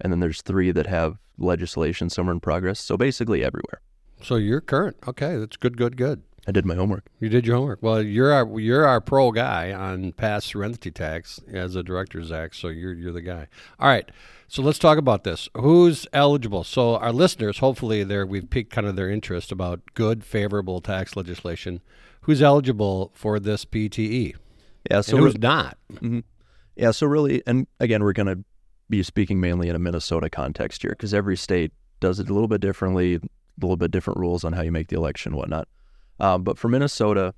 and 0.00 0.12
then 0.12 0.20
there's 0.20 0.42
three 0.42 0.70
that 0.72 0.86
have 0.86 1.18
legislation 1.36 2.10
somewhere 2.10 2.34
in 2.34 2.40
progress. 2.40 2.80
So 2.80 2.96
basically 2.96 3.44
everywhere. 3.44 3.80
So 4.22 4.36
you're 4.36 4.60
current. 4.60 4.96
Okay, 5.06 5.36
that's 5.36 5.56
good, 5.56 5.76
good, 5.76 5.96
good. 5.96 6.22
I 6.46 6.50
did 6.50 6.64
my 6.64 6.74
homework. 6.74 7.04
You 7.20 7.28
did 7.28 7.46
your 7.46 7.56
homework. 7.56 7.82
Well, 7.82 8.02
you're 8.02 8.32
our 8.32 8.58
you're 8.58 8.86
our 8.86 9.02
pro 9.02 9.32
guy 9.32 9.70
on 9.70 10.12
pass 10.12 10.48
through 10.48 10.64
entity 10.64 10.90
tax 10.90 11.40
as 11.52 11.76
a 11.76 11.82
director, 11.82 12.22
Zach. 12.22 12.54
So 12.54 12.68
you're 12.68 12.94
you're 12.94 13.12
the 13.12 13.20
guy. 13.20 13.48
All 13.78 13.88
right. 13.88 14.10
So 14.48 14.62
let's 14.62 14.78
talk 14.78 14.96
about 14.96 15.24
this. 15.24 15.50
Who's 15.54 16.06
eligible? 16.14 16.64
So 16.64 16.96
our 16.96 17.12
listeners, 17.12 17.58
hopefully, 17.58 18.02
there 18.02 18.24
we've 18.24 18.48
piqued 18.48 18.72
kind 18.72 18.86
of 18.86 18.96
their 18.96 19.10
interest 19.10 19.52
about 19.52 19.80
good, 19.92 20.24
favorable 20.24 20.80
tax 20.80 21.16
legislation 21.16 21.82
who's 22.22 22.40
eligible 22.40 23.12
for 23.14 23.38
this 23.38 23.66
PTE. 23.66 24.34
Yeah, 24.90 25.02
so 25.02 25.18
and 25.18 25.26
who's 25.26 25.38
not. 25.38 25.76
Mm-hmm. 25.92 26.20
Yeah, 26.78 26.92
so 26.92 27.08
really, 27.08 27.42
and 27.44 27.66
again, 27.80 28.04
we're 28.04 28.12
going 28.12 28.28
to 28.28 28.44
be 28.88 29.02
speaking 29.02 29.40
mainly 29.40 29.68
in 29.68 29.74
a 29.74 29.80
Minnesota 29.80 30.30
context 30.30 30.82
here 30.82 30.92
because 30.92 31.12
every 31.12 31.36
state 31.36 31.72
does 31.98 32.20
it 32.20 32.30
a 32.30 32.32
little 32.32 32.46
bit 32.46 32.60
differently, 32.60 33.16
a 33.16 33.20
little 33.60 33.76
bit 33.76 33.90
different 33.90 34.20
rules 34.20 34.44
on 34.44 34.52
how 34.52 34.62
you 34.62 34.70
make 34.70 34.86
the 34.86 34.96
election, 34.96 35.34
whatnot. 35.34 35.66
Um, 36.20 36.44
but 36.44 36.56
for 36.56 36.68
Minnesota, 36.68 37.34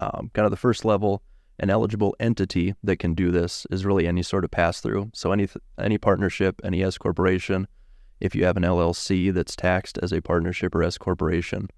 um, 0.00 0.32
kind 0.34 0.44
of 0.44 0.50
the 0.50 0.56
first 0.56 0.84
level, 0.84 1.22
an 1.60 1.70
eligible 1.70 2.16
entity 2.18 2.74
that 2.82 2.98
can 2.98 3.14
do 3.14 3.30
this 3.30 3.68
is 3.70 3.86
really 3.86 4.08
any 4.08 4.22
sort 4.24 4.44
of 4.44 4.50
pass 4.50 4.80
through. 4.80 5.10
So 5.14 5.30
any 5.30 5.48
any 5.78 5.96
partnership, 5.96 6.60
any 6.64 6.82
S 6.82 6.98
corporation, 6.98 7.68
if 8.20 8.34
you 8.34 8.44
have 8.44 8.56
an 8.56 8.64
LLC 8.64 9.32
that's 9.32 9.54
taxed 9.54 9.96
as 10.02 10.12
a 10.12 10.20
partnership 10.20 10.74
or 10.74 10.82
S 10.82 10.98
corporation, 10.98 11.68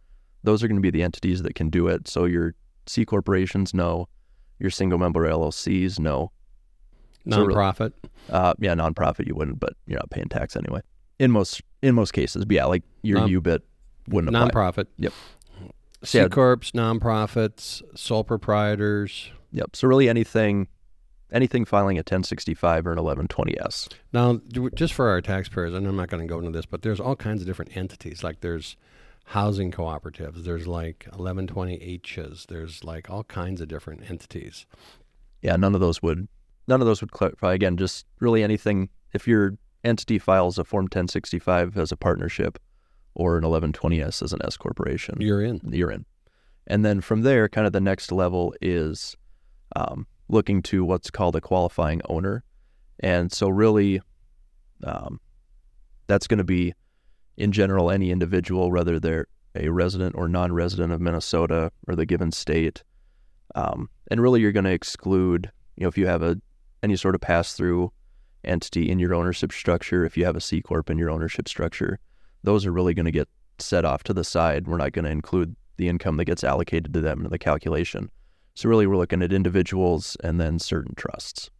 those 0.42 0.64
are 0.64 0.68
going 0.68 0.78
to 0.78 0.82
be 0.82 0.90
the 0.90 1.02
entities 1.02 1.42
that 1.42 1.54
can 1.54 1.68
do 1.68 1.86
it. 1.86 2.08
So 2.08 2.24
your 2.24 2.54
C 2.86 3.04
corporations, 3.04 3.74
no. 3.74 4.08
Your 4.58 4.70
single 4.70 4.98
member 4.98 5.28
LLCs, 5.28 6.00
no. 6.00 6.32
Nonprofit. 7.28 7.92
So, 8.28 8.34
uh, 8.34 8.54
yeah, 8.58 8.74
nonprofit 8.74 9.26
you 9.26 9.34
wouldn't, 9.34 9.60
but 9.60 9.74
you're 9.86 9.98
not 9.98 10.10
paying 10.10 10.28
tax 10.28 10.56
anyway. 10.56 10.80
In 11.18 11.30
most 11.30 11.62
in 11.82 11.94
most 11.94 12.12
cases, 12.12 12.44
but 12.44 12.54
yeah, 12.54 12.64
like 12.64 12.84
your 13.02 13.20
non, 13.20 13.30
UBIT 13.30 13.60
wouldn't 14.08 14.34
apply. 14.34 14.50
Nonprofit. 14.50 14.86
Yep. 14.98 15.12
C 16.04 16.18
yeah. 16.18 16.28
corps, 16.28 16.56
nonprofits, 16.74 17.82
sole 17.96 18.24
proprietors. 18.24 19.30
Yep. 19.52 19.74
So 19.74 19.88
really 19.88 20.08
anything 20.08 20.68
anything 21.32 21.64
filing 21.64 21.96
a 21.96 22.00
1065 22.00 22.86
or 22.86 22.92
an 22.92 22.98
1120S. 22.98 23.92
Now, 24.12 24.40
just 24.74 24.94
for 24.94 25.08
our 25.08 25.20
taxpayers, 25.20 25.74
and 25.74 25.86
I'm 25.86 25.96
not 25.96 26.08
going 26.08 26.22
to 26.22 26.26
go 26.26 26.38
into 26.38 26.50
this, 26.50 26.66
but 26.66 26.82
there's 26.82 27.00
all 27.00 27.16
kinds 27.16 27.42
of 27.42 27.46
different 27.46 27.76
entities. 27.76 28.22
Like 28.22 28.40
there's 28.40 28.76
housing 29.26 29.70
cooperatives. 29.70 30.44
There's 30.44 30.66
like 30.66 31.06
1120Hs. 31.12 32.46
There's 32.46 32.82
like 32.84 33.10
all 33.10 33.24
kinds 33.24 33.60
of 33.60 33.68
different 33.68 34.08
entities. 34.08 34.66
Yeah, 35.42 35.56
none 35.56 35.74
of 35.74 35.80
those 35.80 36.02
would 36.02 36.28
none 36.68 36.80
of 36.80 36.86
those 36.86 37.00
would 37.00 37.12
clarify. 37.12 37.54
Again, 37.54 37.76
just 37.76 38.06
really 38.20 38.42
anything. 38.42 38.88
If 39.12 39.26
your 39.26 39.56
entity 39.84 40.18
files 40.18 40.58
a 40.58 40.64
Form 40.64 40.84
1065 40.84 41.76
as 41.78 41.90
a 41.92 41.96
partnership 41.96 42.58
or 43.14 43.38
an 43.38 43.44
1120S 43.44 44.22
as 44.22 44.32
an 44.32 44.40
S 44.44 44.56
corporation, 44.56 45.16
you're 45.20 45.42
in. 45.42 45.60
You're 45.64 45.90
in. 45.90 46.04
And 46.66 46.84
then 46.84 47.00
from 47.00 47.22
there, 47.22 47.48
kind 47.48 47.66
of 47.66 47.72
the 47.72 47.80
next 47.80 48.12
level 48.12 48.54
is 48.60 49.16
um, 49.74 50.06
looking 50.28 50.62
to 50.64 50.84
what's 50.84 51.10
called 51.10 51.34
a 51.34 51.40
qualifying 51.40 52.02
owner. 52.08 52.44
And 53.00 53.32
so, 53.32 53.48
really, 53.48 54.00
Um, 54.84 55.18
that's 56.06 56.26
going 56.28 56.38
to 56.38 56.44
be, 56.44 56.72
in 57.36 57.52
general, 57.52 57.90
any 57.90 58.10
individual, 58.10 58.70
whether 58.70 59.00
they're 59.00 59.26
a 59.54 59.68
resident 59.68 60.14
or 60.14 60.28
non-resident 60.28 60.92
of 60.92 61.00
Minnesota 61.00 61.70
or 61.86 61.96
the 61.96 62.06
given 62.06 62.30
state. 62.32 62.84
Um, 63.54 63.88
and 64.10 64.20
really, 64.22 64.40
you're 64.40 64.52
going 64.52 64.64
to 64.64 64.72
exclude, 64.72 65.50
you 65.76 65.82
know, 65.82 65.88
if 65.88 65.98
you 65.98 66.06
have 66.06 66.22
a 66.22 66.40
any 66.82 66.96
sort 66.96 67.14
of 67.14 67.20
pass-through 67.20 67.92
entity 68.44 68.90
in 68.90 68.98
your 68.98 69.14
ownership 69.14 69.52
structure, 69.52 70.04
if 70.04 70.16
you 70.16 70.24
have 70.24 70.36
a 70.36 70.40
C 70.40 70.60
corp 70.60 70.90
in 70.90 70.98
your 70.98 71.10
ownership 71.10 71.48
structure, 71.48 71.98
those 72.42 72.66
are 72.66 72.72
really 72.72 72.94
going 72.94 73.06
to 73.06 73.12
get 73.12 73.28
set 73.58 73.84
off 73.84 74.04
to 74.04 74.14
the 74.14 74.24
side. 74.24 74.66
We're 74.66 74.76
not 74.76 74.92
going 74.92 75.04
to 75.04 75.10
include 75.10 75.56
the 75.76 75.88
income 75.88 76.16
that 76.16 76.24
gets 76.24 76.44
allocated 76.44 76.92
to 76.94 77.00
them 77.00 77.24
in 77.24 77.30
the 77.30 77.38
calculation. 77.38 78.10
So 78.54 78.68
really, 78.68 78.86
we're 78.86 78.96
looking 78.96 79.22
at 79.22 79.32
individuals 79.32 80.16
and 80.22 80.40
then 80.40 80.58
certain 80.58 80.94
trusts 80.96 81.50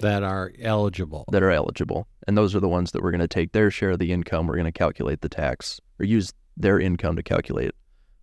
that 0.00 0.22
are 0.22 0.52
eligible. 0.60 1.24
that 1.30 1.42
are 1.42 1.50
eligible, 1.50 2.06
and 2.26 2.36
those 2.36 2.54
are 2.54 2.60
the 2.60 2.68
ones 2.68 2.92
that 2.92 3.02
we're 3.02 3.10
going 3.10 3.20
to 3.20 3.28
take 3.28 3.52
their 3.52 3.70
share 3.70 3.90
of 3.90 3.98
the 3.98 4.12
income. 4.12 4.46
We're 4.46 4.56
going 4.56 4.64
to 4.64 4.72
calculate 4.72 5.20
the 5.20 5.28
tax 5.28 5.80
or 5.98 6.04
use 6.04 6.32
their 6.56 6.80
income 6.80 7.16
to 7.16 7.22
calculate 7.22 7.72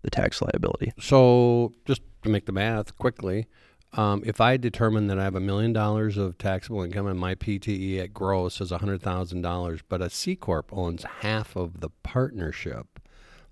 the 0.02 0.12
tax 0.12 0.42
liability. 0.42 0.92
So, 1.00 1.74
just 1.86 2.02
to 2.24 2.30
make 2.30 2.46
the 2.46 2.52
math 2.52 2.96
quickly, 2.98 3.48
um, 3.94 4.24
if 4.26 4.42
I 4.42 4.58
determine 4.58 5.08
that 5.08 5.18
I 5.20 5.24
have 5.24 5.36
a 5.36 5.40
million 5.40 5.72
dollars 5.74 6.18
of 6.18 6.38
taxable 6.38 6.84
income 6.84 7.08
and 7.08 7.20
my 7.20 7.36
PTE 7.36 8.00
at 8.02 8.14
gross 8.14 8.60
is 8.60 8.72
hundred 8.72 9.02
thousand 9.02 9.42
dollars, 9.42 9.82
but 9.88 10.02
a 10.02 10.10
C 10.10 10.36
corp 10.36 10.70
owns 10.74 11.04
half 11.22 11.56
of 11.56 11.80
the 11.80 11.90
partnership, 12.04 13.00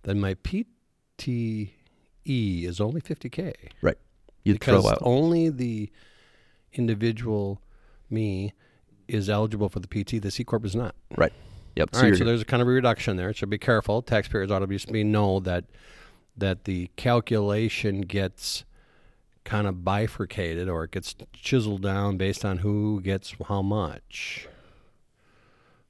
then 0.04 0.20
my 0.20 0.34
PTE 0.36 1.70
is 2.66 2.82
only 2.82 3.00
fifty 3.02 3.30
k. 3.30 3.54
Right. 3.82 3.98
You 4.44 4.54
because 4.54 4.82
throw 4.84 4.92
out 4.92 4.98
only 5.02 5.50
the 5.50 5.90
individual 6.74 7.62
me 8.10 8.54
is 9.08 9.30
eligible 9.30 9.70
for 9.70 9.80
the 9.80 9.88
PT. 9.88 10.22
The 10.22 10.32
C 10.32 10.44
corp 10.44 10.66
is 10.66 10.76
not. 10.76 10.96
yep. 11.76 11.90
All 11.94 12.00
So 12.00 12.08
right, 12.08 12.18
so 12.18 12.26
there's 12.26 12.42
a 12.42 12.46
kind 12.46 12.62
of 12.62 12.68
a 12.68 12.72
reduction 12.72 13.16
there. 13.18 13.34
So 13.34 13.48
be 13.48 13.58
careful. 13.58 14.02
Taxpayers 14.02 14.52
ought 14.52 14.60
to 14.60 14.68
be, 14.68 14.80
be 14.92 15.04
know 15.04 15.40
that 15.42 15.66
that 16.36 16.66
the 16.66 16.90
calculation 16.96 18.02
gets 18.02 18.66
kind 19.44 19.68
of 19.68 19.84
bifurcated 19.84 20.70
or 20.70 20.86
it 20.86 20.92
gets 20.92 21.16
chiseled 21.34 21.82
down 21.82 22.18
based 22.18 22.46
on 22.46 22.60
who 22.60 23.02
gets 23.02 23.36
how 23.48 23.62
much. 23.62 24.48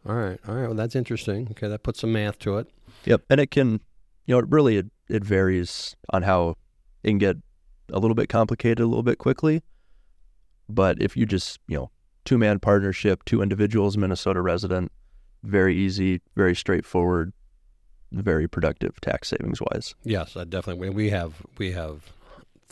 All 0.06 0.16
right, 0.16 0.40
all 0.48 0.56
right. 0.56 0.68
Well, 0.68 0.76
that's 0.76 0.96
interesting. 0.96 1.48
Okay, 1.52 1.68
that 1.68 1.84
puts 1.84 2.02
some 2.02 2.12
math 2.12 2.40
to 2.40 2.58
it. 2.58 2.68
Yep, 3.06 3.24
and 3.30 3.40
it 3.40 3.52
can, 3.52 3.80
you 4.26 4.36
know, 4.36 4.40
it 4.40 4.46
really 4.50 4.78
it, 4.78 4.88
it 5.08 5.24
varies 5.24 5.96
on 6.10 6.24
how 6.24 6.56
it 7.04 7.10
can 7.10 7.18
get 7.18 7.38
a 7.92 8.00
little 8.00 8.16
bit 8.16 8.28
complicated 8.28 8.80
a 8.80 8.88
little 8.88 9.04
bit 9.04 9.18
quickly. 9.18 9.64
But 10.68 11.02
if 11.02 11.16
you 11.16 11.26
just, 11.26 11.60
you 11.68 11.78
know, 11.78 11.92
two 12.26 12.38
man 12.38 12.60
partnership, 12.60 13.24
two 13.26 13.42
individuals, 13.42 13.98
Minnesota 13.98 14.42
resident, 14.42 14.92
very 15.44 15.76
easy, 15.76 16.22
very 16.36 16.56
straightforward, 16.56 17.34
very 18.12 18.48
productive 18.48 19.00
tax 19.02 19.30
savings 19.30 19.62
wise. 19.62 19.96
Yes, 20.04 20.36
I 20.36 20.44
definitely. 20.44 20.90
We 20.90 20.96
we 20.96 21.10
have 21.12 21.34
we 21.58 21.72
have 21.72 22.12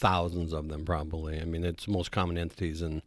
thousands 0.01 0.51
of 0.51 0.67
them 0.67 0.83
probably. 0.83 1.39
I 1.39 1.45
mean, 1.45 1.63
it's 1.63 1.85
the 1.85 1.91
most 1.91 2.11
common 2.11 2.37
entities 2.37 2.81
in 2.81 3.01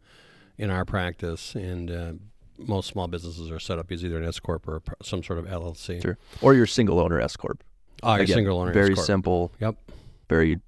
in 0.57 0.71
our 0.71 0.85
practice, 0.85 1.53
and 1.53 1.91
uh, 1.91 2.13
most 2.57 2.87
small 2.87 3.07
businesses 3.07 3.51
are 3.51 3.59
set 3.59 3.77
up 3.77 3.91
as 3.91 4.03
either 4.03 4.17
an 4.17 4.23
S 4.25 4.39
corp 4.39 4.67
or 4.67 4.81
some 5.03 5.21
sort 5.21 5.37
of 5.37 5.45
LLC. 5.45 6.01
Sure. 6.01 6.17
Or 6.41 6.53
your 6.53 6.65
single 6.65 6.99
owner 6.99 7.19
S 7.19 7.35
corp. 7.35 7.63
Oh, 8.01 8.13
Again, 8.13 8.27
single 8.27 8.59
owner. 8.59 8.71
Very 8.71 8.91
S 8.91 8.95
corp. 8.95 9.05
simple. 9.05 9.51
Yep. 9.59 9.75
Very 10.29 10.59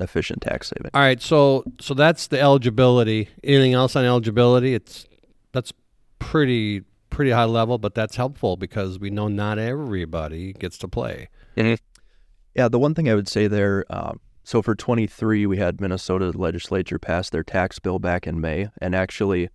efficient 0.00 0.40
tax 0.42 0.68
saving. 0.68 0.90
All 0.94 1.00
right, 1.02 1.20
so 1.20 1.64
so 1.80 1.92
that's 1.92 2.28
the 2.28 2.40
eligibility. 2.40 3.28
Anything 3.42 3.74
else 3.74 3.96
on 3.96 4.04
eligibility? 4.04 4.74
It's 4.74 5.06
that's 5.52 5.72
pretty 6.20 6.84
pretty 7.10 7.32
high 7.32 7.44
level, 7.44 7.78
but 7.78 7.94
that's 7.96 8.14
helpful 8.14 8.56
because 8.56 9.00
we 9.00 9.10
know 9.10 9.26
not 9.26 9.58
everybody 9.58 10.52
gets 10.52 10.78
to 10.78 10.88
play. 10.88 11.28
Yeah, 12.54 12.68
the 12.68 12.78
one 12.78 12.94
thing 12.94 13.08
I 13.08 13.14
would 13.14 13.28
say 13.28 13.46
there, 13.46 13.84
um, 13.90 14.20
so 14.48 14.62
for 14.62 14.74
23, 14.74 15.44
we 15.44 15.58
had 15.58 15.78
Minnesota 15.78 16.30
legislature 16.30 16.98
pass 16.98 17.28
their 17.28 17.42
tax 17.42 17.78
bill 17.78 17.98
back 17.98 18.26
in 18.26 18.40
May 18.40 18.68
and 18.80 18.94
actually 18.94 19.50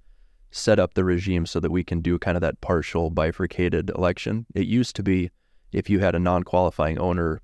set 0.51 0.77
up 0.77 0.93
the 0.93 1.03
regime 1.03 1.47
so 1.47 1.59
that 1.59 1.71
we 1.71 1.83
can 1.83 1.99
do 1.99 2.19
kind 2.19 2.37
of 2.37 2.41
that 2.41 2.61
partial 2.61 3.09
bifurcated 3.09 3.89
election. 3.89 4.45
It 4.53 4.67
used 4.67 4.95
to 4.97 5.01
be 5.01 5.31
if 5.71 5.89
you 5.89 5.97
had 5.97 6.13
a 6.13 6.19
non 6.19 6.43
qualifying 6.43 6.99
owner 6.99 7.41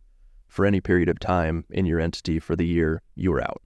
for 0.48 0.64
any 0.64 0.80
period 0.80 1.10
of 1.10 1.20
time 1.20 1.66
in 1.72 1.88
your 1.88 2.00
entity 2.00 2.38
for 2.38 2.56
the 2.56 2.68
year, 2.68 3.02
you 3.16 3.32
were 3.32 3.42
out. 3.42 3.64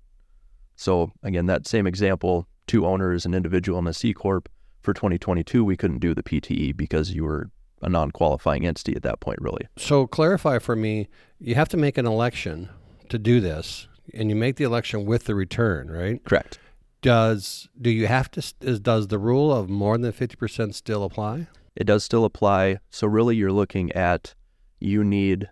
So, 0.78 1.12
again, 1.22 1.48
that 1.48 1.68
same 1.68 1.86
example 1.86 2.48
two 2.68 2.86
owners, 2.86 3.26
an 3.26 3.34
individual, 3.34 3.80
and 3.80 3.88
a 3.90 3.94
C 3.94 4.14
Corp. 4.14 4.48
For 4.80 4.94
2022, 4.94 5.66
we 5.66 5.76
couldn't 5.76 6.00
do 6.00 6.14
the 6.14 6.24
PTE 6.24 6.78
because 6.78 7.12
you 7.12 7.26
were 7.26 7.52
a 7.82 7.90
non 7.90 8.12
qualifying 8.12 8.66
entity 8.66 8.96
at 8.96 9.04
that 9.04 9.20
point, 9.20 9.40
really. 9.42 9.68
So 9.78 10.08
clarify 10.08 10.60
for 10.60 10.78
me, 10.78 11.10
you 11.38 11.56
have 11.56 11.68
to 11.68 11.78
make 11.78 11.98
an 11.98 12.06
election 12.06 12.70
to 13.14 13.20
do 13.20 13.40
this, 13.40 13.88
and 14.14 14.30
you 14.30 14.36
make 14.36 14.58
the 14.58 14.66
election 14.66 15.06
with 15.06 15.24
the 15.24 15.36
return, 15.36 15.90
right? 15.90 16.24
Correct. 16.24 16.60
Does 17.02 17.70
do 17.80 17.90
you 17.90 18.08
have 18.08 18.30
to? 18.32 18.54
Is, 18.62 18.80
does 18.80 19.08
the 19.08 19.20
rule 19.20 19.54
of 19.54 19.70
more 19.70 19.98
than 19.98 20.12
fifty 20.12 20.36
percent 20.36 20.76
still 20.76 21.04
apply? 21.04 21.48
it 21.76 21.86
does 21.86 22.04
still 22.04 22.26
apply. 22.26 22.80
So 22.90 23.08
really, 23.08 23.36
you're 23.36 23.52
looking 23.52 23.92
at 23.94 24.36
you 24.80 25.04
need 25.04 25.50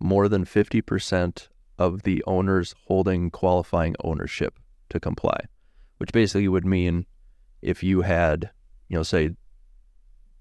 more 0.00 0.28
than 0.28 0.44
50% 0.44 1.48
of 1.78 2.02
the 2.02 2.22
owners 2.26 2.74
holding 2.86 3.30
qualifying 3.30 3.94
ownership 4.02 4.58
to 4.90 5.00
comply, 5.00 5.38
which 5.98 6.12
basically 6.12 6.48
would 6.48 6.64
mean 6.64 7.06
if 7.62 7.82
you 7.82 8.02
had, 8.02 8.50
you 8.88 8.96
know, 8.96 9.02
say, 9.02 9.22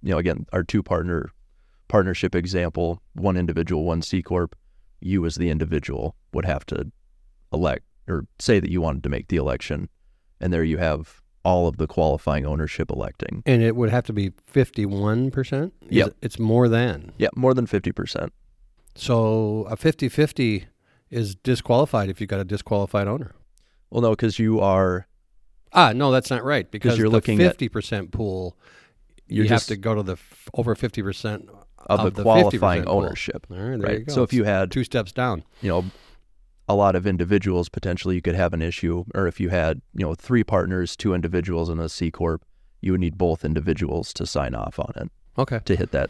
you 0.02 0.12
know, 0.12 0.18
again, 0.18 0.46
our 0.54 0.64
two 0.64 0.84
partner 0.84 1.32
partnership 1.88 2.36
example, 2.36 3.02
one 3.14 3.38
individual, 3.38 3.84
one 3.84 4.02
C 4.02 4.22
corp, 4.22 4.56
you 5.06 5.26
as 5.26 5.36
the 5.36 5.50
individual 5.50 6.16
would 6.34 6.46
have 6.46 6.66
to 6.68 6.92
elect 7.52 7.86
or 8.08 8.26
say 8.40 8.60
that 8.60 8.70
you 8.70 8.82
wanted 8.82 9.04
to 9.04 9.10
make 9.10 9.28
the 9.28 9.38
election. 9.38 9.90
And 10.42 10.52
there 10.52 10.64
you 10.64 10.78
have 10.78 11.22
all 11.46 11.68
of 11.68 11.78
the 11.78 11.88
qualifying 11.88 12.46
ownership 12.46 12.90
electing. 12.90 13.44
And 13.46 13.62
it 13.62 13.76
would 13.76 13.90
have 13.90 14.06
to 14.06 14.14
be 14.14 14.32
51%? 14.52 15.72
Yeah. 15.90 16.08
It's 16.22 16.40
more 16.40 16.68
than. 16.68 17.12
Yeah, 17.18 17.30
more 17.36 17.54
than 17.54 17.68
50%. 17.68 18.30
So 18.96 19.66
a 19.70 19.76
50 19.76 20.10
50 20.10 20.66
is 21.10 21.36
disqualified 21.36 22.10
if 22.10 22.22
you've 22.22 22.30
got 22.30 22.40
a 22.40 22.46
disqualified 22.46 23.08
owner. 23.08 23.36
Well, 23.90 24.02
no, 24.02 24.12
because 24.12 24.40
you 24.40 24.60
are. 24.60 25.08
Ah, 25.72 25.92
no, 25.94 26.12
that's 26.12 26.30
not 26.30 26.44
right. 26.44 26.70
Because 26.70 26.98
you're 26.98 27.10
looking 27.10 27.40
50% 27.40 27.46
at 27.48 27.58
50% 27.58 28.12
pool, 28.12 28.58
you 29.28 29.44
just, 29.44 29.70
have 29.70 29.76
to 29.76 29.80
go 29.80 29.96
to 29.96 30.04
the 30.04 30.14
f- 30.14 30.50
over 30.54 30.76
50% 30.76 31.48
of, 31.88 32.00
of 32.00 32.06
the, 32.06 32.18
the, 32.18 32.24
qualifying 32.24 32.88
ownership. 32.88 33.46
Right. 33.50 34.10
So 34.10 34.24
if 34.24 34.34
you 34.34 34.44
had 34.44 34.72
two 34.72 34.84
steps 34.84 35.12
down, 35.12 35.44
you 35.62 35.70
know, 35.70 35.86
a 36.68 36.75
lot 36.75 36.96
of 36.96 37.06
individuals 37.06 37.70
potentially 37.70 38.16
you 38.16 38.22
could 38.22 38.36
have 38.36 38.54
an 38.54 38.62
issue, 38.62 39.04
or 39.13 39.28
if 39.28 39.40
you 39.40 39.50
had 39.50 39.82
you 39.94 40.06
know 40.06 40.16
three 40.16 40.44
partners, 40.44 40.96
two 40.96 41.13
individuals, 41.13 41.70
and 41.70 41.80
a 41.80 41.90
C 41.90 42.12
corp, 42.12 42.46
you 42.82 42.92
would 42.92 43.02
need 43.02 43.18
both 43.18 43.44
individuals 43.44 44.13
to 44.13 44.25
sign 44.25 44.56
off 44.56 44.80
on 44.80 44.94
it. 44.96 45.12
Okay, 45.38 45.60
to 45.66 45.75
hit 45.75 45.92
that. 45.92 46.10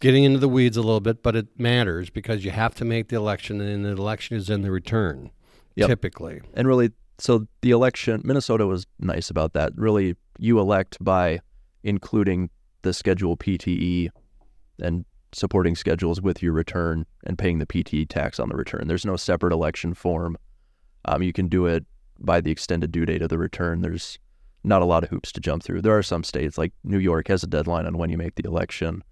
Getting 0.00 0.24
into 0.24 0.38
the 0.38 0.48
weeds 0.48 0.76
a 0.76 0.82
little 0.82 1.00
bit, 1.00 1.22
but 1.22 1.36
it 1.36 1.46
matters 1.58 2.10
because 2.10 2.44
you 2.44 2.50
have 2.50 2.74
to 2.76 2.84
make 2.84 3.08
the 3.08 3.16
election, 3.16 3.60
and 3.60 3.84
the 3.84 3.90
election 3.90 4.36
is 4.36 4.50
in 4.50 4.62
the 4.62 4.70
return, 4.70 5.30
yep. 5.76 5.88
typically. 5.88 6.40
And 6.54 6.66
really, 6.66 6.90
so 7.18 7.46
the 7.60 7.70
election, 7.70 8.20
Minnesota 8.24 8.66
was 8.66 8.86
nice 8.98 9.30
about 9.30 9.52
that. 9.52 9.72
Really, 9.76 10.16
you 10.38 10.58
elect 10.58 10.98
by 11.00 11.40
including 11.84 12.50
the 12.82 12.92
Schedule 12.92 13.36
PTE 13.36 14.08
and 14.82 15.04
supporting 15.32 15.74
schedules 15.74 16.20
with 16.20 16.42
your 16.42 16.52
return 16.52 17.06
and 17.24 17.38
paying 17.38 17.58
the 17.58 17.66
PTE 17.66 18.08
tax 18.08 18.38
on 18.38 18.48
the 18.48 18.56
return. 18.56 18.86
There's 18.86 19.06
no 19.06 19.16
separate 19.16 19.52
election 19.52 19.94
form. 19.94 20.36
Um, 21.04 21.22
you 21.22 21.32
can 21.32 21.48
do 21.48 21.66
it 21.66 21.84
by 22.18 22.40
the 22.40 22.50
extended 22.50 22.92
due 22.92 23.06
date 23.06 23.22
of 23.22 23.30
the 23.30 23.38
return. 23.38 23.80
There's 23.80 24.18
not 24.62 24.82
a 24.82 24.86
lot 24.86 25.02
of 25.02 25.10
hoops 25.10 25.32
to 25.32 25.40
jump 25.40 25.62
through. 25.62 25.82
There 25.82 25.96
are 25.96 26.02
some 26.02 26.22
states 26.22 26.58
like 26.58 26.72
New 26.84 26.98
York 26.98 27.28
has 27.28 27.42
a 27.42 27.48
deadline 27.48 27.86
on 27.86 27.98
when 27.98 28.10
you 28.10 28.18
make 28.18 28.36
the 28.36 28.46
election. 28.46 29.02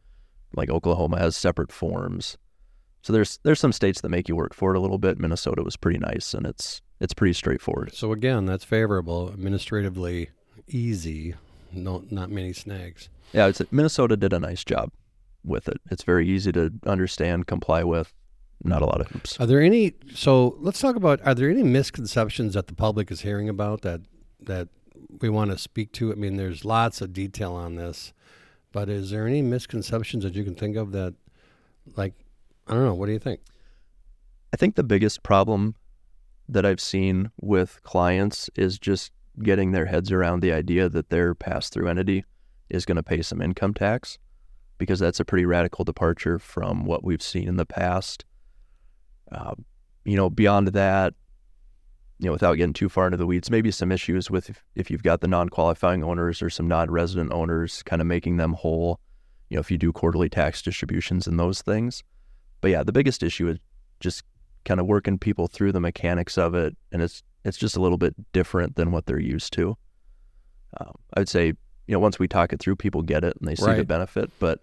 Like 0.55 0.71
Oklahoma 0.71 1.19
has 1.19 1.37
separate 1.37 1.73
forms. 1.73 2.37
So 3.03 3.13
there's 3.13 3.39
there's 3.45 3.61
some 3.61 3.73
states 3.73 4.03
that 4.03 4.11
make 4.11 4.29
you 4.29 4.37
work 4.37 4.55
for 4.55 4.75
it 4.75 4.77
a 4.77 4.81
little 4.81 4.99
bit. 4.99 5.19
Minnesota 5.19 5.63
was 5.63 5.77
pretty 5.77 5.99
nice 5.99 6.35
and 6.35 6.47
it's 6.47 6.83
it's 7.01 7.15
pretty 7.15 7.33
straightforward. 7.33 7.95
so 7.95 8.13
again, 8.13 8.45
that's 8.45 8.65
favorable, 8.65 9.31
administratively 9.33 10.29
easy. 10.69 11.35
No, 11.73 12.05
not 12.11 12.31
many 12.31 12.53
snags. 12.53 13.09
Yeah, 13.33 13.47
it's 13.47 13.63
Minnesota 13.71 14.17
did 14.17 14.33
a 14.33 14.41
nice 14.41 14.65
job 14.65 14.91
with 15.45 15.69
it. 15.69 15.81
It's 15.91 16.03
very 16.03 16.29
easy 16.29 16.53
to 16.53 16.73
understand, 16.87 17.47
comply 17.47 17.85
with. 17.85 18.13
Not 18.63 18.83
a 18.83 18.87
lot 18.87 19.01
of 19.01 19.09
hoops. 19.09 19.41
Are 19.41 19.47
there 19.47 19.63
any? 19.63 19.95
So 20.15 20.57
let's 20.59 20.81
talk 20.81 20.95
about. 20.95 21.21
Are 21.27 21.35
there 21.35 21.49
any 21.49 21.63
misconceptions 21.63 22.55
that 22.55 22.67
the 22.67 22.75
public 22.75 23.11
is 23.11 23.23
hearing 23.23 23.49
about 23.49 23.81
that 23.83 24.03
that 24.43 24.69
we 25.21 25.31
want 25.31 25.51
to 25.51 25.57
speak 25.57 25.93
to? 25.93 26.13
I 26.13 26.15
mean, 26.17 26.37
there's 26.37 26.63
lots 26.63 27.01
of 27.01 27.15
detail 27.15 27.55
on 27.55 27.77
this, 27.77 28.13
but 28.71 28.91
is 28.91 29.11
there 29.11 29.27
any 29.27 29.41
misconceptions 29.41 30.25
that 30.25 30.35
you 30.35 30.45
can 30.45 30.55
think 30.55 30.77
of 30.77 30.93
that, 30.93 31.15
like, 31.97 32.13
I 32.67 32.75
don't 32.75 32.85
know. 32.85 32.95
What 32.95 33.07
do 33.07 33.13
you 33.13 33.19
think? 33.19 33.41
I 34.53 34.59
think 34.59 34.75
the 34.75 34.85
biggest 34.85 35.23
problem 35.23 35.75
that 36.47 36.67
I've 36.67 36.81
seen 36.81 37.31
with 37.41 37.81
clients 37.83 38.51
is 38.57 38.79
just 38.79 39.11
getting 39.43 39.73
their 39.73 39.87
heads 39.87 40.13
around 40.13 40.41
the 40.41 40.53
idea 40.53 40.89
that 40.91 41.09
their 41.09 41.35
pass 41.35 41.71
through 41.71 41.89
entity 41.89 42.25
is 42.69 42.85
going 42.85 42.97
to 42.97 43.03
pay 43.03 43.23
some 43.23 43.41
income 43.41 43.73
tax. 43.73 44.19
Because 44.81 44.99
that's 44.99 45.21
a 45.21 45.25
pretty 45.27 45.45
radical 45.45 45.85
departure 45.85 46.39
from 46.39 46.87
what 46.87 47.05
we've 47.05 47.23
seen 47.23 47.47
in 47.47 47.57
the 47.57 47.67
past. 47.67 48.25
Uh, 49.31 49.55
you 50.07 50.17
know, 50.17 50.31
beyond 50.31 50.69
that, 50.69 51.13
you 52.19 52.27
know, 52.27 52.33
without 52.33 52.55
getting 52.55 52.73
too 52.73 52.89
far 52.89 53.07
into 53.07 53.19
the 53.19 53.27
weeds, 53.27 53.51
maybe 53.51 53.71
some 53.71 53.93
issues 53.93 54.31
with 54.31 54.49
if, 54.49 54.65
if 54.75 54.91
you've 54.91 55.03
got 55.03 55.21
the 55.21 55.29
non-qualifying 55.29 56.03
owners 56.03 56.41
or 56.41 56.49
some 56.49 56.67
non-resident 56.67 57.31
owners, 57.31 57.83
kind 57.83 58.01
of 58.01 58.09
making 58.09 58.39
them 58.39 58.55
whole. 58.55 58.99
You 59.51 59.57
know, 59.57 59.61
if 59.61 59.71
you 59.71 59.77
do 59.77 59.93
quarterly 59.93 60.31
tax 60.31 60.63
distributions 60.63 61.27
and 61.27 61.39
those 61.39 61.61
things. 61.61 62.03
But 62.63 62.71
yeah, 62.71 62.83
the 62.83 62.93
biggest 62.93 63.23
issue 63.23 63.49
is 63.49 63.59
just 64.01 64.25
kind 64.65 64.81
of 64.81 64.87
working 64.87 65.19
people 65.19 65.47
through 65.47 65.73
the 65.73 65.81
mechanics 65.81 66.39
of 66.39 66.55
it, 66.55 66.75
and 66.91 67.03
it's 67.03 67.23
it's 67.45 67.59
just 67.59 67.77
a 67.77 67.81
little 67.81 67.99
bit 67.99 68.15
different 68.33 68.77
than 68.77 68.93
what 68.93 69.05
they're 69.05 69.21
used 69.21 69.53
to. 69.55 69.77
Um, 70.81 70.95
I 71.15 71.21
would 71.21 71.29
say, 71.29 71.53
you 71.91 71.97
know, 71.97 72.01
once 72.01 72.21
we 72.21 72.29
talk 72.29 72.53
it 72.53 72.61
through, 72.61 72.77
people 72.77 73.03
get 73.03 73.25
it 73.25 73.37
and 73.41 73.49
they 73.49 73.57
see 73.57 73.75
the 73.75 73.85
benefit. 73.85 74.31
But 74.39 74.61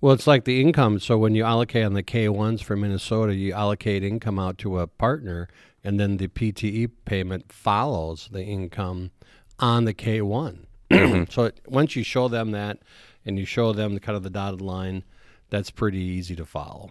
Well, 0.00 0.12
it's 0.12 0.26
like 0.26 0.44
the 0.44 0.60
income. 0.60 0.98
So 0.98 1.16
when 1.16 1.36
you 1.36 1.44
allocate 1.44 1.84
on 1.84 1.92
the 1.92 2.02
K 2.02 2.28
ones 2.28 2.60
for 2.60 2.74
Minnesota, 2.74 3.36
you 3.36 3.52
allocate 3.52 4.02
income 4.02 4.36
out 4.36 4.58
to 4.58 4.80
a 4.80 4.88
partner, 4.88 5.46
and 5.84 6.00
then 6.00 6.16
the 6.16 6.26
PTE 6.26 6.90
payment 7.04 7.52
follows 7.52 8.28
the 8.32 8.42
income 8.42 9.12
on 9.60 9.84
the 9.84 9.94
K 9.94 10.20
one. 10.22 10.66
Mm-hmm. 10.90 11.24
so 11.30 11.44
it, 11.44 11.60
once 11.68 11.94
you 11.94 12.02
show 12.02 12.26
them 12.26 12.50
that, 12.50 12.78
and 13.24 13.38
you 13.38 13.44
show 13.44 13.72
them 13.72 13.94
the 13.94 14.00
kind 14.00 14.16
of 14.16 14.24
the 14.24 14.30
dotted 14.30 14.60
line, 14.60 15.04
that's 15.50 15.70
pretty 15.70 16.00
easy 16.00 16.34
to 16.34 16.44
follow. 16.44 16.90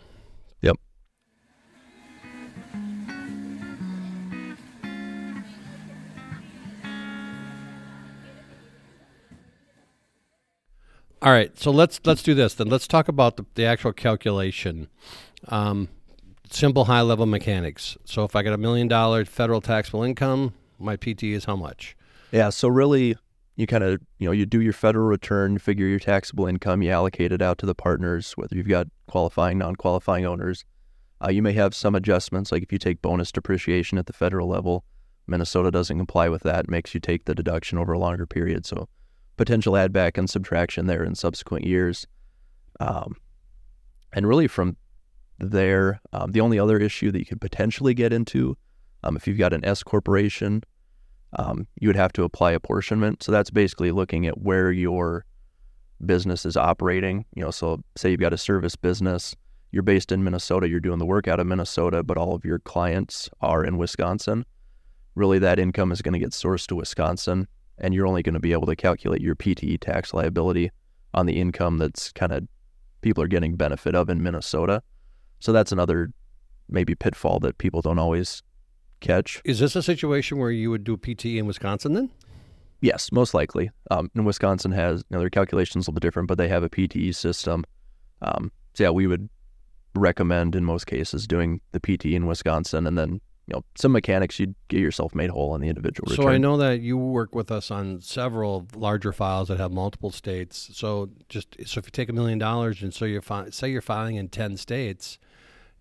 All 11.21 11.31
right, 11.31 11.57
so 11.57 11.71
let's 11.71 11.99
let's 12.05 12.21
do 12.21 12.33
this 12.33 12.53
then. 12.53 12.67
Let's 12.67 12.87
talk 12.87 13.07
about 13.07 13.37
the, 13.37 13.45
the 13.55 13.65
actual 13.65 13.93
calculation. 13.93 14.89
Um, 15.47 15.89
simple 16.51 16.85
high 16.85 17.01
level 17.01 17.25
mechanics. 17.25 17.97
So 18.05 18.23
if 18.23 18.35
I 18.35 18.43
get 18.43 18.53
a 18.53 18.57
million 18.57 18.87
dollar 18.87 19.25
federal 19.25 19.61
taxable 19.61 20.03
income, 20.03 20.53
my 20.77 20.95
PT 20.95 21.23
is 21.23 21.45
how 21.45 21.55
much? 21.55 21.95
Yeah, 22.31 22.49
so 22.49 22.67
really, 22.67 23.15
you 23.55 23.65
kind 23.65 23.83
of 23.83 24.01
you 24.19 24.27
know 24.27 24.31
you 24.31 24.45
do 24.45 24.61
your 24.61 24.73
federal 24.73 25.07
return, 25.07 25.57
figure 25.57 25.87
your 25.87 25.99
taxable 25.99 26.47
income, 26.47 26.81
you 26.81 26.91
allocate 26.91 27.31
it 27.31 27.41
out 27.41 27.57
to 27.59 27.65
the 27.65 27.75
partners, 27.75 28.33
whether 28.33 28.55
you've 28.55 28.67
got 28.67 28.87
qualifying, 29.07 29.57
non-qualifying 29.57 30.25
owners. 30.25 30.65
Uh, 31.23 31.29
you 31.29 31.41
may 31.41 31.53
have 31.53 31.73
some 31.73 31.95
adjustments, 31.95 32.51
like 32.51 32.61
if 32.61 32.71
you 32.71 32.77
take 32.77 33.01
bonus 33.01 33.31
depreciation 33.31 33.97
at 33.97 34.05
the 34.05 34.13
federal 34.13 34.49
level, 34.49 34.83
Minnesota 35.27 35.71
doesn't 35.71 35.97
comply 35.97 36.27
with 36.27 36.43
that. 36.43 36.69
Makes 36.69 36.93
you 36.93 36.99
take 36.99 37.25
the 37.25 37.33
deduction 37.33 37.77
over 37.77 37.93
a 37.93 37.99
longer 37.99 38.25
period, 38.25 38.65
so 38.65 38.89
potential 39.37 39.77
add 39.77 39.91
back 39.91 40.17
and 40.17 40.29
subtraction 40.29 40.87
there 40.87 41.03
in 41.03 41.15
subsequent 41.15 41.65
years. 41.65 42.07
Um, 42.79 43.15
and 44.13 44.27
really 44.27 44.47
from 44.47 44.77
there, 45.39 45.99
um, 46.13 46.31
the 46.31 46.41
only 46.41 46.59
other 46.59 46.77
issue 46.77 47.11
that 47.11 47.19
you 47.19 47.25
could 47.25 47.41
potentially 47.41 47.93
get 47.93 48.13
into, 48.13 48.57
um, 49.03 49.15
if 49.15 49.27
you've 49.27 49.37
got 49.37 49.53
an 49.53 49.65
S 49.65 49.83
corporation, 49.83 50.63
um, 51.37 51.67
you 51.79 51.89
would 51.89 51.95
have 51.95 52.13
to 52.13 52.23
apply 52.23 52.51
apportionment. 52.51 53.23
So 53.23 53.31
that's 53.31 53.49
basically 53.49 53.91
looking 53.91 54.25
at 54.25 54.41
where 54.41 54.71
your 54.71 55.25
business 56.05 56.45
is 56.45 56.55
operating. 56.55 57.25
You 57.35 57.43
know, 57.43 57.51
so 57.51 57.81
say 57.95 58.11
you've 58.11 58.19
got 58.19 58.33
a 58.33 58.37
service 58.37 58.75
business, 58.75 59.35
you're 59.71 59.83
based 59.83 60.11
in 60.11 60.23
Minnesota, 60.23 60.69
you're 60.69 60.79
doing 60.79 60.99
the 60.99 61.05
work 61.05 61.27
out 61.27 61.39
of 61.39 61.47
Minnesota, 61.47 62.03
but 62.03 62.17
all 62.17 62.33
of 62.33 62.45
your 62.45 62.59
clients 62.59 63.29
are 63.41 63.65
in 63.65 63.77
Wisconsin. 63.77 64.45
Really, 65.15 65.39
that 65.39 65.59
income 65.59 65.91
is 65.91 66.01
going 66.01 66.13
to 66.13 66.19
get 66.19 66.31
sourced 66.31 66.67
to 66.67 66.75
Wisconsin, 66.75 67.47
and 67.77 67.93
you're 67.93 68.07
only 68.07 68.23
going 68.23 68.33
to 68.33 68.39
be 68.39 68.53
able 68.53 68.67
to 68.67 68.75
calculate 68.75 69.21
your 69.21 69.35
PTE 69.35 69.79
tax 69.79 70.13
liability 70.13 70.71
on 71.13 71.25
the 71.25 71.39
income 71.39 71.77
that's 71.77 72.11
kind 72.11 72.31
of 72.31 72.47
people 73.01 73.23
are 73.23 73.27
getting 73.27 73.55
benefit 73.55 73.95
of 73.95 74.09
in 74.09 74.21
Minnesota. 74.21 74.81
So 75.39 75.51
that's 75.51 75.71
another 75.71 76.11
maybe 76.69 76.95
pitfall 76.95 77.39
that 77.41 77.57
people 77.57 77.81
don't 77.81 77.99
always 77.99 78.41
catch. 78.99 79.41
Is 79.45 79.59
this 79.59 79.75
a 79.75 79.83
situation 79.83 80.37
where 80.37 80.51
you 80.51 80.69
would 80.71 80.83
do 80.83 80.97
PTE 80.97 81.37
in 81.37 81.45
Wisconsin 81.45 81.93
then? 81.93 82.09
Yes, 82.81 83.11
most 83.11 83.33
likely. 83.33 83.71
Um, 83.91 84.11
and 84.15 84.25
Wisconsin 84.25 84.71
has 84.71 85.03
you 85.09 85.15
know, 85.15 85.19
their 85.19 85.29
calculations 85.29 85.87
a 85.87 85.91
little 85.91 85.93
bit 85.95 86.03
different, 86.03 86.27
but 86.27 86.37
they 86.37 86.47
have 86.47 86.63
a 86.63 86.69
PTE 86.69 87.15
system. 87.15 87.63
Um, 88.21 88.51
so 88.73 88.83
yeah, 88.83 88.89
we 88.89 89.07
would 89.07 89.29
recommend 89.95 90.55
in 90.55 90.65
most 90.65 90.85
cases 90.85 91.27
doing 91.27 91.61
the 91.71 91.79
PTE 91.79 92.13
in 92.13 92.25
Wisconsin, 92.25 92.85
and 92.85 92.97
then 92.97 93.21
you 93.47 93.53
know 93.53 93.63
some 93.75 93.91
mechanics 93.91 94.39
you'd 94.39 94.55
get 94.69 94.79
yourself 94.79 95.13
made 95.13 95.29
whole 95.29 95.51
on 95.51 95.61
the 95.61 95.67
individual 95.67 96.09
return. 96.09 96.25
So. 96.25 96.29
I 96.29 96.37
know 96.37 96.57
that 96.57 96.81
you 96.81 96.97
work 96.97 97.35
with 97.35 97.51
us 97.51 97.69
on 97.69 98.01
several 98.01 98.67
larger 98.75 99.13
files 99.13 99.49
that 99.49 99.59
have 99.59 99.71
multiple 99.71 100.11
states. 100.11 100.69
So 100.73 101.09
just 101.29 101.55
so 101.65 101.79
if 101.79 101.85
you 101.85 101.91
take 101.91 102.09
a 102.09 102.13
million 102.13 102.39
dollars 102.39 102.81
and 102.81 102.93
so 102.93 103.05
you're 103.05 103.21
fi- 103.21 103.49
say 103.51 103.69
you're 103.69 103.81
filing 103.81 104.15
in 104.15 104.29
ten 104.29 104.57
states, 104.57 105.19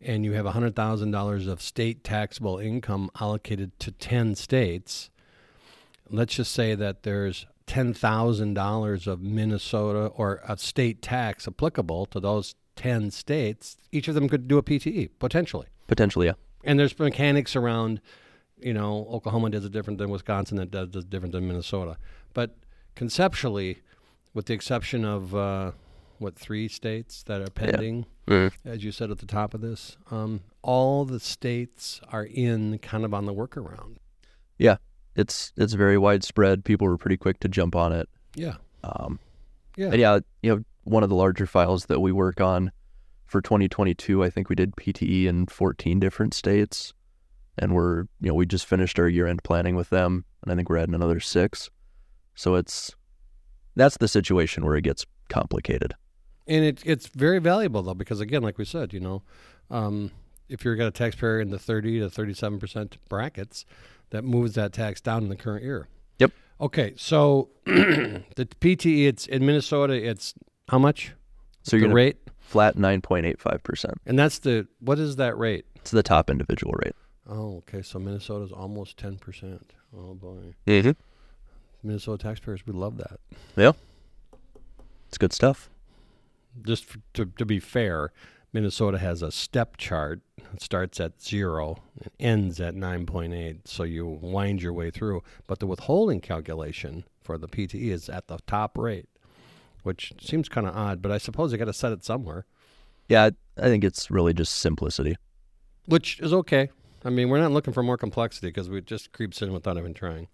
and 0.01 0.25
you 0.25 0.33
have 0.33 0.47
hundred 0.47 0.77
thousand 0.77 1.11
dollars 1.11 1.47
of 1.47 1.63
state 1.63 2.05
taxable 2.05 2.59
income 2.59 3.11
allocated 3.21 3.79
to 3.81 3.91
ten 3.93 4.35
states, 4.35 5.09
let's 6.11 6.35
just 6.35 6.53
say 6.53 6.75
that 6.75 7.03
there's 7.03 7.47
ten 7.67 7.95
thousand 7.95 8.53
dollars 8.55 9.07
of 9.07 9.23
Minnesota 9.23 10.07
or 10.09 10.43
a 10.47 10.59
state 10.59 11.01
tax 11.01 11.49
applicable 11.49 12.05
to 12.07 12.21
those 12.21 12.55
ten 12.77 13.11
states. 13.11 13.79
Each 13.91 14.07
of 14.07 14.15
them 14.15 14.29
could 14.29 14.49
do 14.49 14.59
a 14.59 14.63
PTE 14.63 15.09
potentially. 15.19 15.69
potentially, 15.87 16.27
yeah. 16.27 16.35
And 16.65 16.79
there's 16.79 16.99
mechanics 16.99 17.55
around, 17.57 18.01
you 18.59 18.73
know, 18.75 19.07
Oklahoma 19.11 19.51
does 19.51 19.65
it 19.65 19.73
different 19.73 19.99
than 19.99 20.11
Wisconsin, 20.11 20.57
that 20.59 20.71
does, 20.71 20.89
does 20.89 21.05
different 21.05 21.33
than 21.33 21.47
Minnesota. 21.47 21.97
But 22.33 22.57
conceptually, 22.95 23.83
with 24.33 24.47
the 24.47 24.55
exception 24.55 25.05
of 25.05 25.35
uh, 25.35 25.73
what 26.19 26.37
three 26.37 26.69
states 26.69 27.23
that 27.25 27.41
are 27.41 27.51
pending, 27.51 28.07
as 28.65 28.83
you 28.83 28.91
said 28.93 29.11
at 29.11 29.19
the 29.19 29.27
top 29.27 29.53
of 29.55 29.61
this, 29.61 29.97
um, 30.11 30.41
all 30.63 31.05
the 31.05 31.21
states 31.21 32.01
are 32.11 32.25
in 32.25 32.79
kind 32.79 33.05
of 33.05 33.13
on 33.13 33.27
the 33.27 33.35
workaround. 33.35 33.97
Yeah, 34.59 34.77
it's 35.15 35.53
it's 35.57 35.75
very 35.75 35.99
widespread. 35.99 36.65
People 36.65 36.87
were 36.87 36.97
pretty 36.97 37.17
quick 37.19 37.41
to 37.41 37.49
jump 37.49 37.77
on 37.77 37.93
it. 37.93 38.09
Yeah, 38.35 38.55
Um, 38.83 39.19
yeah. 39.77 39.87
And 39.89 39.97
yeah, 39.99 40.19
you 40.43 40.57
know, 40.57 40.65
one 40.85 41.03
of 41.03 41.09
the 41.09 41.15
larger 41.15 41.47
files 41.47 41.87
that 41.87 42.01
we 42.01 42.13
work 42.13 42.41
on 42.41 42.73
for 43.35 43.43
2022, 43.43 44.23
I 44.23 44.31
think 44.31 44.49
we 44.49 44.55
did 44.55 44.77
PTE 44.77 45.27
in 45.27 45.47
14 45.47 45.99
different 45.99 46.35
states, 46.35 46.95
and 47.59 47.75
we're 47.75 48.03
you 48.21 48.29
know 48.29 48.35
we 48.35 48.47
just 48.47 48.65
finished 48.65 48.97
our 49.01 49.09
year 49.09 49.27
end 49.27 49.43
planning 49.43 49.75
with 49.75 49.91
them, 49.91 50.25
and 50.45 50.53
I 50.53 50.55
think 50.55 50.71
we're 50.71 50.77
adding 50.77 50.95
another 50.95 51.19
six. 51.19 51.69
So 52.37 52.55
it's 52.55 52.95
that's 53.75 53.97
the 53.97 54.07
situation 54.07 54.65
where 54.65 54.77
it 54.77 54.83
gets 54.83 55.05
complicated. 55.29 55.95
And 56.47 56.65
it, 56.65 56.81
it's 56.87 57.09
very 57.09 57.41
valuable 57.41 57.83
though, 57.83 57.95
because 57.95 58.21
again, 58.21 58.43
like 58.43 58.57
we 58.57 58.65
said, 58.65 58.93
you 58.93 59.01
know, 59.01 59.25
um, 59.69 60.13
if 60.49 60.65
you've 60.65 60.79
got 60.79 60.87
a 60.87 60.93
taxpayer 60.93 61.41
in 61.41 61.51
the 61.51 61.59
30 61.59 61.99
to 61.99 62.11
37 62.11 62.61
percent 62.61 62.99
brackets, 63.09 63.65
that 64.11 64.23
moves 64.23 64.55
that 64.55 64.73
tax 64.73 65.01
down 65.01 65.25
in 65.25 65.29
the 65.29 65.35
current 65.35 65.65
year. 65.65 65.89
Yep. 66.21 66.31
Okay, 66.61 66.95
so 66.97 67.49
the 67.65 68.47
PTE, 68.61 69.09
it's 69.09 69.27
in 69.27 69.45
Minnesota, 69.45 69.95
it's 69.95 70.35
how 70.69 70.79
much? 70.79 71.15
So 71.65 71.73
the 71.73 71.79
you're 71.79 71.89
gonna 71.89 71.97
rate, 71.97 72.19
flat 72.45 72.77
9.85 72.77 73.63
percent. 73.63 73.95
and 74.07 74.19
that's 74.19 74.39
the 74.39 74.67
what 74.81 74.99
is 74.99 75.17
that 75.17 75.37
rate? 75.37 75.65
It's 75.77 75.91
the 75.91 76.03
top 76.03 76.31
individual 76.31 76.75
rate. 76.85 76.95
Oh, 77.29 77.57
okay, 77.59 77.83
so 77.83 77.99
Minnesota's 77.99 78.53
almost 78.53 78.97
10 78.99 79.17
percent. 79.19 79.73
Oh 79.97 80.15
boy, 80.15 80.55
Mm-hmm. 80.67 80.91
Minnesota 81.83 82.23
taxpayers 82.23 82.67
would 82.67 82.77
love 82.77 82.97
that. 82.99 83.19
Yeah. 83.57 83.73
It's 85.09 85.19
good 85.19 85.33
stuff. 85.33 85.69
just 86.67 86.85
f 86.91 86.97
to, 87.15 87.27
to 87.27 87.45
be 87.45 87.61
fair, 87.61 88.11
Minnesota 88.53 88.99
has 88.99 89.23
a 89.23 89.31
step 89.31 89.77
chart. 89.77 90.21
It 90.53 90.61
starts 90.63 91.01
at 91.01 91.21
zero 91.23 91.79
and 92.01 92.11
ends 92.21 92.61
at 92.61 92.75
9.8. 92.75 93.61
So 93.67 93.83
you 93.83 94.07
wind 94.07 94.63
your 94.63 94.73
way 94.73 94.91
through. 94.91 95.23
But 95.47 95.59
the 95.59 95.67
withholding 95.67 96.21
calculation 96.21 97.05
for 97.23 97.37
the 97.39 97.49
PTE 97.49 97.91
is 97.91 98.09
at 98.09 98.29
the 98.29 98.39
top 98.47 98.79
rate, 98.79 99.09
which 99.85 100.13
seems 100.21 100.49
kind 100.49 100.67
of 100.67 100.75
odd, 100.77 101.01
but 101.01 101.13
I 101.13 101.19
suppose 101.19 101.53
you 101.53 101.59
got 101.59 101.67
to 101.67 101.73
set 101.73 101.93
it 101.93 102.05
somewhere, 102.05 102.45
Yeah, 103.09 103.31
I 103.57 103.63
think 103.63 103.85
it's 103.85 104.11
really 104.11 104.35
just 104.35 104.57
simplicity. 104.57 105.17
which 105.87 106.19
is 106.21 106.33
okay. 106.33 106.71
I 107.05 107.11
mean, 107.11 107.29
we're 107.29 107.39
not 107.41 107.53
looking 107.53 107.73
for 107.75 107.83
more 107.83 107.99
complexity 107.99 108.49
because 108.49 108.69
we 108.71 108.81
just 108.81 109.13
creeps 109.13 109.43
in 109.43 109.53
without 109.53 109.77
even 109.77 109.93
trying. 109.95 110.27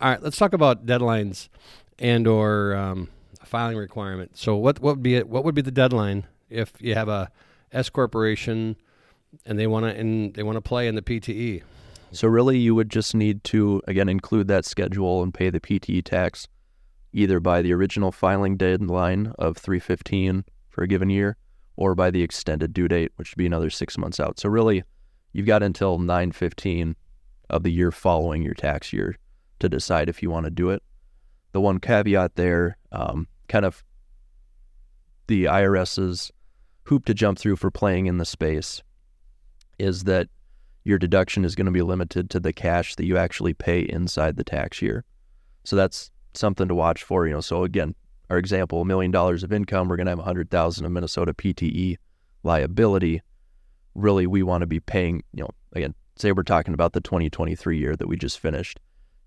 All 0.00 0.10
right, 0.10 0.22
let's 0.22 0.38
talk 0.38 0.54
about 0.54 0.86
deadlines 0.86 1.48
and 1.98 2.26
or 2.26 2.74
um, 2.74 3.08
filing 3.44 3.76
requirement. 3.76 4.36
So 4.38 4.56
what 4.56 4.80
what 4.80 4.96
would 4.96 5.02
be 5.02 5.16
it? 5.16 5.28
What 5.28 5.44
would 5.44 5.54
be 5.54 5.60
the 5.62 5.70
deadline 5.70 6.26
if 6.48 6.72
you 6.80 6.94
have 6.94 7.08
a 7.10 7.30
S 7.72 7.90
corporation 7.90 8.76
and 9.44 9.58
they 9.58 9.66
want 9.66 9.84
to 9.84 9.90
and 9.94 10.32
they 10.32 10.42
want 10.42 10.56
to 10.56 10.62
play 10.62 10.88
in 10.88 10.94
the? 10.94 11.02
PTE? 11.02 11.62
So 12.12 12.26
really, 12.26 12.56
you 12.56 12.74
would 12.74 12.88
just 12.88 13.14
need 13.14 13.44
to 13.44 13.82
again 13.86 14.08
include 14.08 14.48
that 14.48 14.64
schedule 14.64 15.22
and 15.22 15.34
pay 15.34 15.50
the 15.50 15.60
PTE 15.60 16.02
tax 16.04 16.48
either 17.12 17.40
by 17.40 17.62
the 17.62 17.72
original 17.72 18.12
filing 18.12 18.56
deadline 18.56 19.32
of 19.38 19.56
315 19.56 20.44
for 20.68 20.82
a 20.82 20.88
given 20.88 21.10
year 21.10 21.36
or 21.76 21.94
by 21.94 22.10
the 22.10 22.22
extended 22.22 22.72
due 22.72 22.88
date, 22.88 23.12
which 23.16 23.32
would 23.32 23.38
be 23.38 23.46
another 23.46 23.70
six 23.70 23.96
months 23.96 24.18
out. 24.18 24.38
So 24.38 24.48
really, 24.48 24.82
you've 25.32 25.46
got 25.46 25.62
until 25.62 25.98
915 25.98 26.96
of 27.50 27.62
the 27.62 27.70
year 27.70 27.90
following 27.90 28.42
your 28.42 28.54
tax 28.54 28.92
year 28.92 29.16
to 29.60 29.68
decide 29.68 30.08
if 30.08 30.22
you 30.22 30.30
want 30.30 30.44
to 30.44 30.50
do 30.50 30.70
it. 30.70 30.82
The 31.52 31.60
one 31.60 31.78
caveat 31.78 32.36
there, 32.36 32.76
um, 32.92 33.26
kind 33.48 33.64
of 33.64 33.82
the 35.28 35.44
IRS's 35.44 36.30
hoop 36.84 37.04
to 37.06 37.14
jump 37.14 37.38
through 37.38 37.56
for 37.56 37.70
playing 37.70 38.06
in 38.06 38.18
the 38.18 38.24
space 38.24 38.82
is 39.78 40.04
that 40.04 40.28
your 40.84 40.98
deduction 40.98 41.44
is 41.44 41.54
going 41.54 41.66
to 41.66 41.72
be 41.72 41.82
limited 41.82 42.30
to 42.30 42.40
the 42.40 42.52
cash 42.52 42.94
that 42.96 43.04
you 43.04 43.16
actually 43.16 43.54
pay 43.54 43.80
inside 43.80 44.36
the 44.36 44.44
tax 44.44 44.80
year. 44.80 45.04
So 45.64 45.76
that's 45.76 46.10
something 46.38 46.68
to 46.68 46.74
watch 46.74 47.02
for. 47.02 47.26
You 47.26 47.34
know, 47.34 47.40
so 47.40 47.64
again, 47.64 47.94
our 48.30 48.38
example, 48.38 48.82
a 48.82 48.84
million 48.84 49.10
dollars 49.10 49.42
of 49.42 49.52
income, 49.52 49.88
we're 49.88 49.96
going 49.96 50.06
to 50.06 50.12
have 50.12 50.18
a 50.18 50.24
hundred 50.24 50.50
thousand 50.50 50.86
of 50.86 50.92
Minnesota 50.92 51.34
PTE 51.34 51.96
liability. 52.42 53.22
Really, 53.94 54.26
we 54.26 54.42
want 54.42 54.62
to 54.62 54.66
be 54.66 54.80
paying. 54.80 55.22
You 55.32 55.44
know, 55.44 55.50
again, 55.72 55.94
say 56.16 56.32
we're 56.32 56.42
talking 56.42 56.74
about 56.74 56.92
the 56.92 57.00
2023 57.00 57.78
year 57.78 57.96
that 57.96 58.06
we 58.06 58.16
just 58.16 58.38
finished 58.38 58.80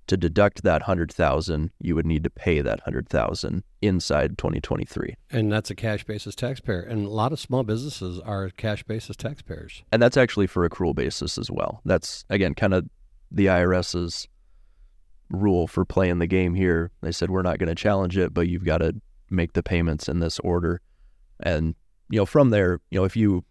to 0.08 0.18
deduct 0.18 0.64
that 0.64 0.82
100,000, 0.82 1.72
you 1.80 1.96
would 1.96 2.06
need 2.06 2.24
to 2.24 2.30
pay 2.30 2.60
that 2.60 2.80
100,000 2.80 3.64
inside 3.82 4.38
2023. 4.38 5.16
And 5.30 5.52
that's 5.52 5.70
a 5.70 5.76
cash 5.76 6.04
basis 6.04 6.36
taxpayer. 6.36 6.82
And 6.82 7.06
a 7.06 7.10
lot 7.10 7.32
of 7.32 7.40
small 7.40 7.64
businesses 7.64 8.20
are 8.20 8.50
cash 8.50 8.84
basis 8.84 9.16
taxpayers. 9.16 9.84
And 9.92 10.02
that's 10.02 10.18
actually 10.18 10.48
for 10.48 10.68
accrual 10.68 10.94
basis 10.94 11.38
as 11.38 11.50
well. 11.50 11.82
That's 11.86 12.26
again 12.30 12.56
kind 12.56 12.74
of 12.74 12.90
the 13.32 13.46
IRS's 13.46 14.28
rule 15.32 15.68
for 15.68 15.86
playing 15.86 16.20
the 16.20 16.28
game 16.28 16.54
here. 16.54 16.92
They 17.02 17.12
said 17.12 17.30
we're 17.30 17.42
not 17.42 17.58
going 17.58 17.70
to 17.70 17.76
challenge 17.76 18.18
it, 18.18 18.34
but 18.34 18.48
you've 18.48 18.66
got 18.66 18.80
to 18.80 18.94
make 19.30 19.54
the 19.54 19.64
payments 19.64 20.08
in 20.08 20.20
this 20.20 20.40
order. 20.40 20.82
And 21.40 21.76
you 22.10 22.18
know, 22.18 22.26
from 22.26 22.50
there, 22.50 22.80
you 22.90 23.00
know, 23.00 23.06
if 23.06 23.16
you 23.16 23.44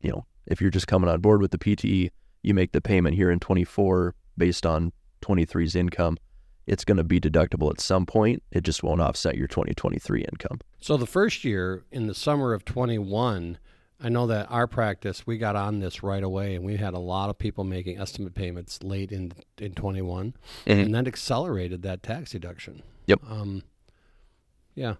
you 0.00 0.10
know, 0.10 0.26
if 0.46 0.60
you're 0.60 0.70
just 0.70 0.86
coming 0.86 1.08
on 1.08 1.20
board 1.20 1.40
with 1.40 1.50
the 1.50 1.58
PTE, 1.58 2.10
you 2.42 2.54
make 2.54 2.72
the 2.72 2.80
payment 2.80 3.16
here 3.16 3.30
in 3.30 3.40
24 3.40 4.14
based 4.36 4.66
on 4.66 4.92
23's 5.22 5.74
income, 5.74 6.18
it's 6.66 6.84
going 6.84 6.98
to 6.98 7.04
be 7.04 7.18
deductible 7.18 7.70
at 7.70 7.80
some 7.80 8.04
point. 8.04 8.42
It 8.52 8.62
just 8.62 8.82
won't 8.82 9.00
offset 9.00 9.36
your 9.36 9.48
2023 9.48 10.20
income. 10.20 10.60
So 10.80 10.96
the 10.96 11.06
first 11.06 11.44
year 11.44 11.84
in 11.90 12.06
the 12.06 12.14
summer 12.14 12.52
of 12.52 12.64
21, 12.64 13.58
I 14.04 14.10
know 14.10 14.26
that 14.26 14.50
our 14.50 14.66
practice, 14.66 15.26
we 15.26 15.38
got 15.38 15.56
on 15.56 15.80
this 15.80 16.02
right 16.02 16.22
away, 16.22 16.54
and 16.54 16.62
we 16.62 16.76
had 16.76 16.92
a 16.92 16.98
lot 16.98 17.30
of 17.30 17.38
people 17.38 17.64
making 17.64 17.98
estimate 17.98 18.34
payments 18.34 18.82
late 18.82 19.10
in 19.10 19.32
in 19.56 19.72
21, 19.72 20.34
mm-hmm. 20.66 20.70
and 20.70 20.94
that 20.94 21.08
accelerated 21.08 21.80
that 21.82 22.02
tax 22.02 22.32
deduction. 22.32 22.82
Yep. 23.06 23.20
Um, 23.26 23.62
yeah. 24.74 24.96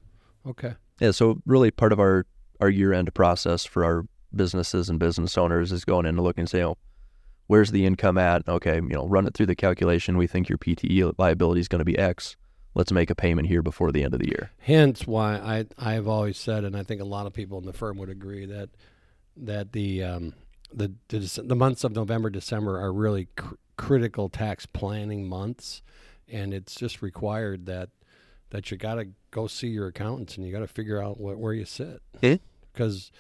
Okay. 0.47 0.77
Yeah. 1.01 1.11
So 1.11 1.43
really, 1.45 1.71
part 1.71 1.93
of 1.93 2.01
our 2.01 2.25
our 2.63 2.71
year 2.71 2.95
end 2.95 3.13
process 3.13 3.67
for 3.67 3.85
our 3.85 4.07
businesses 4.35 4.89
and 4.89 4.99
business 4.99 5.37
owners 5.37 5.71
is 5.71 5.85
going 5.85 6.07
in 6.07 6.17
to 6.17 6.23
look 6.23 6.39
and 6.39 6.49
say, 6.49 6.65
oh, 6.65 6.79
where's 7.47 7.73
the 7.73 7.85
income 7.85 8.17
at? 8.17 8.49
Okay, 8.49 8.77
you 8.77 8.89
know, 8.89 9.07
run 9.07 9.27
it 9.27 9.35
through 9.35 9.47
the 9.47 9.55
calculation. 9.55 10.17
We 10.17 10.27
think 10.27 10.49
your 10.49 10.57
PTE 10.57 11.13
liability 11.19 11.61
is 11.61 11.69
going 11.69 11.81
to 11.81 11.85
be 11.85 11.99
X. 11.99 12.37
Let's 12.75 12.91
make 12.91 13.11
a 13.11 13.15
payment 13.15 13.49
here 13.49 13.61
before 13.61 13.93
the 13.93 14.03
end 14.03 14.15
of 14.15 14.21
the 14.21 14.29
year. 14.29 14.51
Hence, 14.61 15.07
why 15.07 15.35
I 15.35 15.67
I've 15.79 16.09
always 16.09 16.39
said, 16.39 16.65
and 16.65 16.75
I 16.75 16.83
think 16.83 17.03
a 17.03 17.05
lot 17.05 17.27
of 17.27 17.35
people 17.35 17.59
in 17.59 17.67
the 17.67 17.75
firm 17.75 17.99
would 17.99 18.09
agree 18.09 18.47
that 18.47 18.71
that 19.37 19.73
the 19.73 20.03
um, 20.03 20.35
the, 20.73 20.93
the, 21.09 21.43
the 21.45 21.57
months 21.57 21.85
of 21.85 21.93
November 21.93 22.31
December 22.31 22.81
are 22.81 22.93
really 22.93 23.29
cr- 23.37 23.55
critical 23.77 24.29
tax 24.29 24.67
planning 24.67 25.29
months, 25.29 25.83
and 26.29 26.53
it's 26.53 26.75
just 26.75 27.03
required 27.03 27.67
that 27.67 27.91
that 28.51 28.71
you 28.71 28.77
got 28.77 28.97
to 28.97 29.09
go 29.31 29.47
see 29.47 29.69
your 29.69 29.89
accountants 29.89 30.37
and 30.37 30.47
you 30.47 30.53
got 30.53 30.61
to 30.61 30.67
figure 30.69 31.03
out 31.03 31.17
wh- 31.17 31.39
where 31.39 31.53
you 31.53 31.65
sit 31.65 32.01
because 32.73 33.11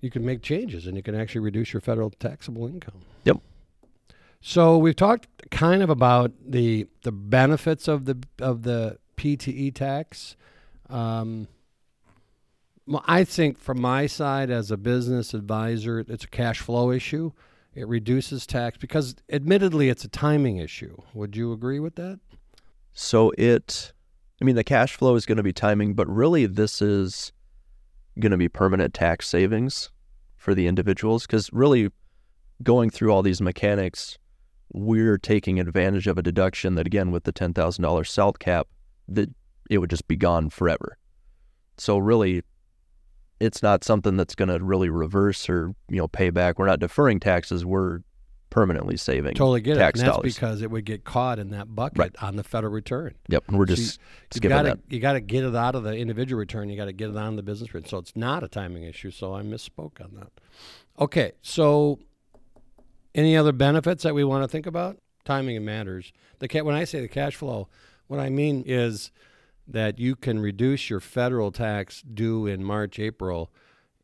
you 0.00 0.10
can 0.10 0.24
make 0.24 0.42
changes 0.42 0.86
and 0.86 0.96
you 0.96 1.02
can 1.02 1.14
actually 1.14 1.40
reduce 1.40 1.72
your 1.72 1.80
federal 1.80 2.10
taxable 2.10 2.66
income. 2.66 3.02
Yep. 3.24 3.38
So 4.40 4.76
we've 4.76 4.96
talked 4.96 5.28
kind 5.50 5.82
of 5.82 5.90
about 5.90 6.32
the 6.44 6.86
the 7.02 7.12
benefits 7.12 7.88
of 7.88 8.04
the 8.04 8.18
of 8.38 8.62
the 8.62 8.98
PTE 9.16 9.74
tax. 9.74 10.36
Um, 10.90 11.48
I 13.06 13.24
think 13.24 13.58
from 13.58 13.80
my 13.80 14.06
side 14.06 14.50
as 14.50 14.70
a 14.70 14.76
business 14.76 15.34
advisor, 15.34 16.00
it's 16.00 16.24
a 16.24 16.28
cash 16.28 16.60
flow 16.60 16.90
issue. 16.90 17.32
It 17.74 17.88
reduces 17.88 18.46
tax 18.46 18.78
because, 18.78 19.16
admittedly, 19.30 19.88
it's 19.88 20.04
a 20.04 20.08
timing 20.08 20.58
issue. 20.58 20.96
Would 21.14 21.34
you 21.34 21.52
agree 21.52 21.80
with 21.80 21.96
that? 21.96 22.20
So 22.92 23.32
it, 23.38 23.92
I 24.40 24.44
mean, 24.44 24.54
the 24.54 24.62
cash 24.64 24.94
flow 24.94 25.14
is 25.16 25.26
going 25.26 25.38
to 25.38 25.42
be 25.42 25.52
timing, 25.52 25.94
but 25.94 26.08
really, 26.08 26.46
this 26.46 26.80
is 26.80 27.32
going 28.20 28.32
to 28.32 28.38
be 28.38 28.48
permanent 28.48 28.94
tax 28.94 29.28
savings 29.28 29.90
for 30.36 30.54
the 30.54 30.66
individuals 30.66 31.26
because 31.26 31.50
really, 31.52 31.90
going 32.62 32.90
through 32.90 33.10
all 33.10 33.22
these 33.22 33.40
mechanics 33.40 34.18
we're 34.74 35.18
taking 35.18 35.60
advantage 35.60 36.06
of 36.06 36.18
a 36.18 36.22
deduction 36.22 36.74
that 36.74 36.86
again 36.86 37.12
with 37.12 37.24
the 37.24 37.32
$10,000 37.32 38.06
SALT 38.06 38.38
cap 38.38 38.66
that 39.08 39.30
it 39.70 39.78
would 39.78 39.90
just 39.90 40.08
be 40.08 40.16
gone 40.16 40.50
forever. 40.50 40.98
So 41.78 41.96
really 41.96 42.42
it's 43.44 43.62
not 43.62 43.84
something 43.84 44.16
that's 44.16 44.34
going 44.34 44.48
to 44.48 44.58
really 44.62 44.88
reverse 44.88 45.48
or, 45.48 45.74
you 45.88 45.96
know, 45.96 46.08
pay 46.08 46.30
back. 46.30 46.58
We're 46.58 46.66
not 46.66 46.80
deferring 46.80 47.20
taxes, 47.20 47.64
we're 47.64 48.00
permanently 48.54 48.96
saving 48.96 49.34
totally 49.34 49.60
get 49.60 49.76
tax 49.76 49.98
it. 49.98 50.02
And 50.02 50.08
that's 50.08 50.16
dollars. 50.18 50.34
because 50.34 50.62
it 50.62 50.70
would 50.70 50.84
get 50.84 51.02
caught 51.02 51.40
in 51.40 51.50
that 51.50 51.74
bucket 51.74 51.98
right. 51.98 52.14
on 52.22 52.36
the 52.36 52.44
federal 52.44 52.72
return. 52.72 53.12
Yep, 53.28 53.48
and 53.48 53.58
we're 53.58 53.66
just 53.66 53.94
so 53.94 54.00
you, 54.00 54.36
skipping 54.36 54.50
gotta, 54.50 54.68
that. 54.68 54.78
You 54.88 55.00
got 55.00 55.14
to 55.14 55.20
get 55.20 55.42
it 55.42 55.56
out 55.56 55.74
of 55.74 55.82
the 55.82 55.96
individual 55.96 56.38
return. 56.38 56.68
You 56.68 56.76
got 56.76 56.84
to 56.84 56.92
get 56.92 57.10
it 57.10 57.16
on 57.16 57.34
the 57.34 57.42
business 57.42 57.74
return. 57.74 57.88
So 57.88 57.98
it's 57.98 58.14
not 58.14 58.44
a 58.44 58.48
timing 58.48 58.84
issue. 58.84 59.10
So 59.10 59.34
I 59.34 59.42
misspoke 59.42 60.00
on 60.00 60.14
that. 60.14 60.30
Okay, 61.00 61.32
so 61.42 61.98
any 63.12 63.36
other 63.36 63.50
benefits 63.50 64.04
that 64.04 64.14
we 64.14 64.22
want 64.22 64.44
to 64.44 64.48
think 64.48 64.66
about? 64.66 64.98
Timing 65.24 65.64
matters. 65.64 66.12
The 66.38 66.60
when 66.62 66.76
I 66.76 66.84
say 66.84 67.00
the 67.00 67.08
cash 67.08 67.34
flow, 67.34 67.68
what 68.06 68.20
I 68.20 68.28
mean 68.28 68.62
is 68.66 69.10
that 69.66 69.98
you 69.98 70.14
can 70.16 70.40
reduce 70.40 70.90
your 70.90 71.00
federal 71.00 71.50
tax 71.50 72.02
due 72.02 72.46
in 72.46 72.62
March, 72.62 72.98
April, 72.98 73.50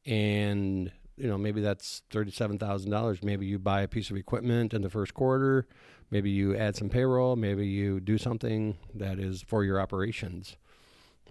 and 0.07 0.90
you 1.16 1.29
know 1.29 1.37
maybe 1.37 1.61
that's 1.61 2.03
thirty-seven 2.11 2.59
thousand 2.59 2.90
dollars. 2.90 3.23
Maybe 3.23 3.46
you 3.46 3.59
buy 3.59 3.83
a 3.83 3.88
piece 3.88 4.11
of 4.11 4.16
equipment 4.16 4.73
in 4.73 4.83
the 4.83 4.90
first 4.90 5.14
quarter. 5.14 5.66
Maybe 6.11 6.31
you 6.31 6.57
add 6.57 6.77
some 6.77 6.88
payroll. 6.88 7.37
Maybe 7.37 7.66
you 7.66 8.01
do 8.01 8.18
something 8.18 8.77
that 8.94 9.18
is 9.18 9.42
for 9.42 9.64
your 9.64 9.81
operations. 9.81 10.57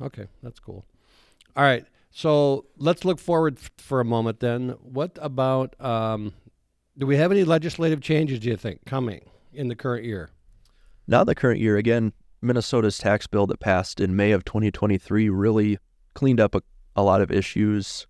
Okay, 0.02 0.28
that's 0.42 0.60
cool. 0.60 0.86
All 1.56 1.64
right, 1.64 1.86
so 2.12 2.66
let's 2.78 3.04
look 3.04 3.20
forward 3.20 3.58
f- 3.58 3.72
for 3.78 4.00
a 4.00 4.06
moment. 4.06 4.40
Then, 4.40 4.70
what 4.82 5.18
about 5.22 5.76
um, 5.82 6.34
do 6.98 7.06
we 7.06 7.18
have 7.18 7.32
any 7.32 7.44
legislative 7.44 8.02
changes, 8.02 8.40
do 8.40 8.50
you 8.50 8.58
think, 8.58 8.86
coming 8.86 9.22
in 9.54 9.68
the 9.68 9.76
current 9.76 10.06
year? 10.06 10.30
Not 11.08 11.26
the 11.26 11.36
current 11.36 11.60
year. 11.60 11.76
Again, 11.78 12.14
Minnesota's 12.42 12.98
tax 12.98 13.28
bill 13.28 13.48
that 13.48 13.60
passed 13.60 14.00
in 14.00 14.16
May 14.16 14.32
of 14.32 14.46
2023 14.46 15.30
really 15.30 15.78
cleaned 16.14 16.40
up 16.40 16.56
a, 16.56 16.62
a 16.96 17.04
lot 17.04 17.22
of 17.22 17.32
issues. 17.32 18.08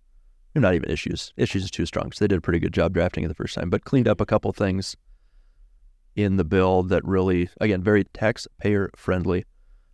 Not 0.54 0.74
even 0.74 0.90
issues. 0.90 1.32
Issues 1.36 1.64
is 1.64 1.70
too 1.70 1.86
strong. 1.86 2.12
So 2.12 2.24
they 2.24 2.28
did 2.28 2.38
a 2.38 2.40
pretty 2.40 2.58
good 2.58 2.72
job 2.72 2.92
drafting 2.92 3.24
it 3.24 3.28
the 3.28 3.34
first 3.34 3.54
time, 3.54 3.70
but 3.70 3.84
cleaned 3.84 4.08
up 4.08 4.20
a 4.20 4.26
couple 4.26 4.52
things 4.52 4.96
in 6.16 6.36
the 6.36 6.44
bill 6.44 6.82
that 6.84 7.04
really, 7.04 7.48
again, 7.60 7.82
very 7.82 8.04
taxpayer 8.04 8.90
friendly. 8.96 9.44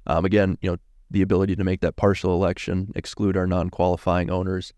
Um, 0.07 0.25
again, 0.25 0.57
you 0.61 0.71
know, 0.71 0.77
the 1.11 1.23
ability 1.23 1.57
to 1.57 1.65
make 1.65 1.81
that 1.81 1.97
partial 1.97 2.33
election, 2.33 2.93
exclude 2.95 3.37
our 3.37 3.47
non 3.47 3.71
qualifying 3.71 4.31
owners. 4.31 4.73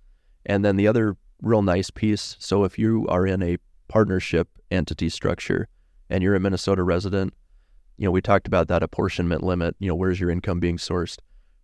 And 0.46 0.64
then 0.64 0.76
the 0.76 0.88
other 0.88 1.16
real 1.40 1.62
nice 1.62 1.90
piece 1.90 2.36
so 2.40 2.64
if 2.64 2.78
you 2.78 3.06
are 3.08 3.24
in 3.24 3.42
a 3.42 3.58
partnership 3.86 4.48
entity 4.70 5.08
structure 5.08 5.68
and 6.10 6.22
you're 6.22 6.34
a 6.34 6.40
Minnesota 6.40 6.82
resident, 6.82 7.32
you 7.98 8.06
know, 8.06 8.10
we 8.10 8.22
talked 8.22 8.46
about 8.46 8.68
that 8.68 8.82
apportionment 8.82 9.42
limit, 9.42 9.76
you 9.78 9.88
know, 9.88 9.94
where's 9.94 10.18
your 10.18 10.30
income 10.30 10.60
being 10.60 10.78
sourced? 10.78 11.18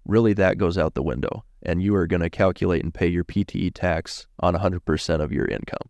Really, 0.05 0.35
that 0.35 0.59
goes 0.59 0.77
out 0.77 0.95
the 0.95 1.03
window, 1.03 1.45
and 1.63 1.83
you 1.83 1.95
are 1.95 2.07
going 2.07 2.21
to 2.21 2.29
calculate 2.29 2.83
and 2.83 2.93
pay 2.93 3.07
your 3.07 3.25
PTE 3.25 3.73
tax 3.73 4.27
on 4.41 4.55
100% 4.55 5.21
of 5.21 5.33
your 5.33 5.47
income. 5.47 5.89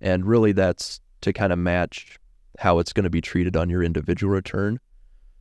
And 0.00 0.24
really, 0.24 0.52
that's 0.52 1.00
to 1.22 1.32
kind 1.32 1.52
of 1.52 1.58
match 1.58 2.18
how 2.58 2.78
it's 2.78 2.92
going 2.92 3.04
to 3.04 3.10
be 3.10 3.20
treated 3.20 3.56
on 3.56 3.68
your 3.68 3.82
individual 3.82 4.32
return. 4.32 4.78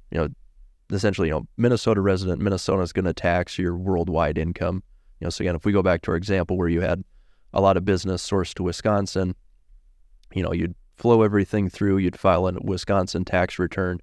You 0.10 0.18
know, 0.20 0.28
essentially, 0.92 1.28
you 1.28 1.34
know, 1.34 1.48
Minnesota 1.58 2.02
resident, 2.02 2.42
Minnesota 2.42 2.82
is 2.82 2.94
going 2.94 3.06
to 3.06 3.14
tax 3.14 3.60
your 3.60 3.76
worldwide 3.76 4.38
income. 4.38 4.82
You 5.20 5.26
know, 5.26 5.30
so 5.30 5.44
again, 5.44 5.56
if 5.56 5.66
we 5.66 5.72
go 5.72 5.84
back 5.84 6.02
to 6.04 6.12
our 6.12 6.18
example 6.18 6.58
where 6.58 6.70
you 6.70 6.82
had 6.82 7.04
a 7.54 7.62
lot 7.62 7.78
of 7.78 7.86
business 7.86 8.28
sourced 8.28 8.54
to 8.56 8.64
Wisconsin. 8.64 9.36
You 10.34 10.44
know, 10.44 10.52
you'd 10.52 10.76
flow 11.04 11.22
everything 11.22 11.68
through, 11.68 11.98
you'd 11.98 12.18
file 12.18 12.48
a 12.48 12.54
Wisconsin 12.62 13.26
tax 13.26 13.60
return, 13.60 14.00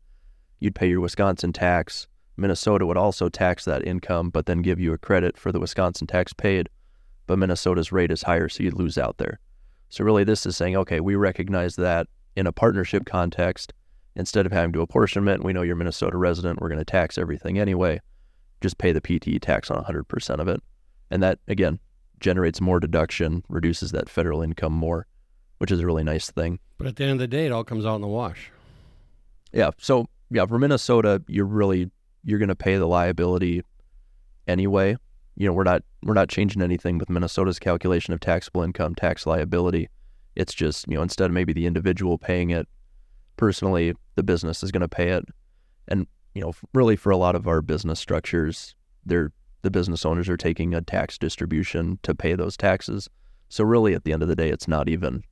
you'd 0.58 0.74
pay 0.74 0.86
your 0.86 1.00
Wisconsin 1.00 1.50
tax. 1.50 2.06
Minnesota 2.36 2.84
would 2.84 2.98
also 2.98 3.30
tax 3.30 3.64
that 3.64 3.86
income, 3.86 4.28
but 4.28 4.44
then 4.44 4.60
give 4.60 4.78
you 4.78 4.92
a 4.92 4.98
credit 4.98 5.38
for 5.38 5.50
the 5.50 5.58
Wisconsin 5.58 6.06
tax 6.06 6.34
paid. 6.34 6.68
But 7.26 7.38
Minnesota's 7.38 7.90
rate 7.90 8.10
is 8.10 8.24
higher, 8.24 8.50
so 8.50 8.62
you'd 8.62 8.74
lose 8.74 8.98
out 8.98 9.16
there. 9.16 9.40
So, 9.88 10.04
really, 10.04 10.24
this 10.24 10.44
is 10.44 10.58
saying, 10.58 10.76
okay, 10.76 11.00
we 11.00 11.14
recognize 11.14 11.74
that 11.76 12.06
in 12.36 12.46
a 12.46 12.52
partnership 12.52 13.06
context, 13.06 13.72
instead 14.14 14.44
of 14.44 14.52
having 14.52 14.74
to 14.74 14.82
apportionment, 14.82 15.42
we 15.42 15.54
know 15.54 15.62
you're 15.62 15.76
a 15.76 15.78
Minnesota 15.78 16.18
resident, 16.18 16.60
we're 16.60 16.68
going 16.68 16.80
to 16.80 16.84
tax 16.84 17.16
everything 17.16 17.58
anyway. 17.58 17.98
Just 18.60 18.76
pay 18.76 18.92
the 18.92 19.00
PTE 19.00 19.40
tax 19.40 19.70
on 19.70 19.82
100% 19.82 20.38
of 20.38 20.48
it. 20.48 20.62
And 21.10 21.22
that, 21.22 21.38
again, 21.48 21.78
generates 22.18 22.60
more 22.60 22.78
deduction, 22.78 23.42
reduces 23.48 23.90
that 23.92 24.10
federal 24.10 24.42
income 24.42 24.74
more, 24.74 25.06
which 25.61 25.70
is 25.70 25.81
a 25.81 25.87
really 25.87 26.03
nice 26.03 26.31
thing. 26.31 26.59
But 26.79 26.87
at 26.87 26.96
the 26.96 27.05
end 27.05 27.12
of 27.12 27.18
the 27.18 27.29
day, 27.29 27.44
it 27.44 27.53
all 27.53 27.64
comes 27.64 27.85
out 27.85 27.96
in 27.96 28.01
the 28.01 28.09
wash. 28.09 28.51
Yeah. 29.53 29.70
So 29.79 30.07
yeah, 30.31 30.46
for 30.46 30.59
Minnesota, 30.59 31.23
you're 31.29 31.44
really 31.44 31.90
you're 32.25 32.38
going 32.38 32.49
to 32.49 32.55
pay 32.55 32.77
the 32.77 32.87
liability 32.87 33.62
anyway. 34.49 34.96
you 35.37 35.46
know 35.46 35.53
we're 35.53 35.64
not 35.64 35.83
we're 36.03 36.14
not 36.14 36.31
changing 36.31 36.62
anything 36.62 36.96
with 36.96 37.11
Minnesota's 37.11 37.59
calculation 37.59 38.14
of 38.14 38.20
taxable 38.20 38.62
income, 38.62 38.94
tax 38.94 39.27
liability. 39.27 39.90
It's 40.35 40.55
just 40.55 40.88
you 40.88 40.94
know 40.94 41.03
instead 41.03 41.27
of 41.27 41.33
maybe 41.33 41.53
the 41.53 41.66
individual 41.66 42.16
paying 42.16 42.51
it 42.51 42.66
personally, 43.37 43.94
the 44.14 44.23
business 44.23 44.62
is 44.62 44.70
going 44.70 44.81
to 44.81 44.88
pay 44.88 45.11
it, 45.11 45.25
and 45.88 46.07
you 46.35 46.40
know 46.40 46.53
really 46.73 46.96
for 46.96 47.11
a 47.11 47.18
lot 47.18 47.35
of 47.35 47.46
our 47.46 47.61
business 47.61 48.01
structures, 48.01 48.75
they're 49.05 49.31
the 49.61 49.70
business 49.70 50.07
owners 50.07 50.29
are 50.31 50.38
taking 50.38 50.73
a 50.73 50.81
tax 50.81 51.18
distribution 51.18 51.99
to 52.03 52.14
pay 52.14 52.35
those 52.35 52.57
taxes. 52.57 53.11
So 53.51 53.62
really, 53.62 53.92
at 53.92 54.05
the 54.05 54.14
end 54.14 54.23
of 54.23 54.29
the 54.29 54.37
day, 54.37 54.49
it's 54.49 54.68
not 54.68 54.88
even 54.88 55.23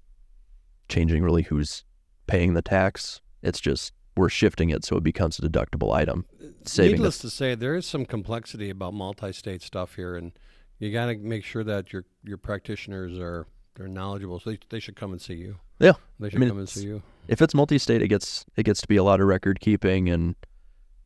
changing 0.89 1.23
really 1.23 1.43
who's 1.43 1.85
paying 2.27 2.55
the 2.55 2.63
tax. 2.63 3.21
It's 3.43 3.61
just 3.61 3.93
we're 4.17 4.29
shifting 4.29 4.71
it 4.71 4.85
so 4.85 4.97
it 4.97 5.03
becomes 5.05 5.39
a 5.39 5.43
deductible 5.43 5.95
item. 5.95 6.27
Saving 6.65 6.93
Needless 6.93 7.19
to 7.19 7.31
say, 7.31 7.55
there 7.55 7.77
is 7.77 7.87
some 7.87 8.05
complexity 8.05 8.69
about 8.71 8.93
multi-state 8.95 9.63
stuff 9.63 9.95
here, 9.95 10.17
and 10.17 10.33
you 10.79 10.93
got 10.93 11.07
to 11.07 11.17
make 11.17 11.45
sure 11.45 11.65
that 11.65 11.93
your 11.93 12.05
your 12.25 12.37
practitioners 12.39 13.19
are 13.19 13.47
they're 13.77 13.89
knowledgeable. 13.89 14.41
So 14.41 14.51
they, 14.51 14.59
they 14.71 14.81
should 14.81 14.97
come 14.97 15.13
and 15.13 15.21
see 15.21 15.35
you. 15.35 15.57
Yeah, 15.79 15.93
They 16.19 16.31
should 16.31 16.41
mean, 16.41 16.49
come 16.49 16.59
and 16.59 16.69
see 16.69 16.85
you. 16.87 17.03
if 17.29 17.41
it's 17.41 17.55
multi-state, 17.55 18.03
it 18.03 18.09
gets 18.09 18.45
it 18.57 18.65
gets 18.65 18.81
to 18.81 18.89
be 18.89 18.97
a 18.97 19.05
lot 19.05 19.21
of 19.21 19.29
record 19.29 19.61
keeping 19.61 20.09
and 20.09 20.35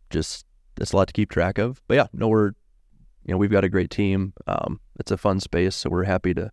just 0.08 0.46
it's 0.80 0.92
a 0.92 0.96
lot 0.96 1.08
to 1.08 1.12
keep 1.12 1.30
track 1.30 1.58
of. 1.58 1.82
But 1.86 1.94
yeah, 1.94 2.06
no, 2.14 2.28
we're 2.28 2.52
you 3.24 3.32
know 3.32 3.36
we've 3.36 3.50
got 3.50 3.64
a 3.64 3.68
great 3.68 3.90
team. 3.90 4.32
Um, 4.46 4.80
it's 4.98 5.10
a 5.10 5.18
fun 5.18 5.38
space, 5.40 5.76
so 5.76 5.90
we're 5.90 6.04
happy 6.04 6.32
to 6.34 6.50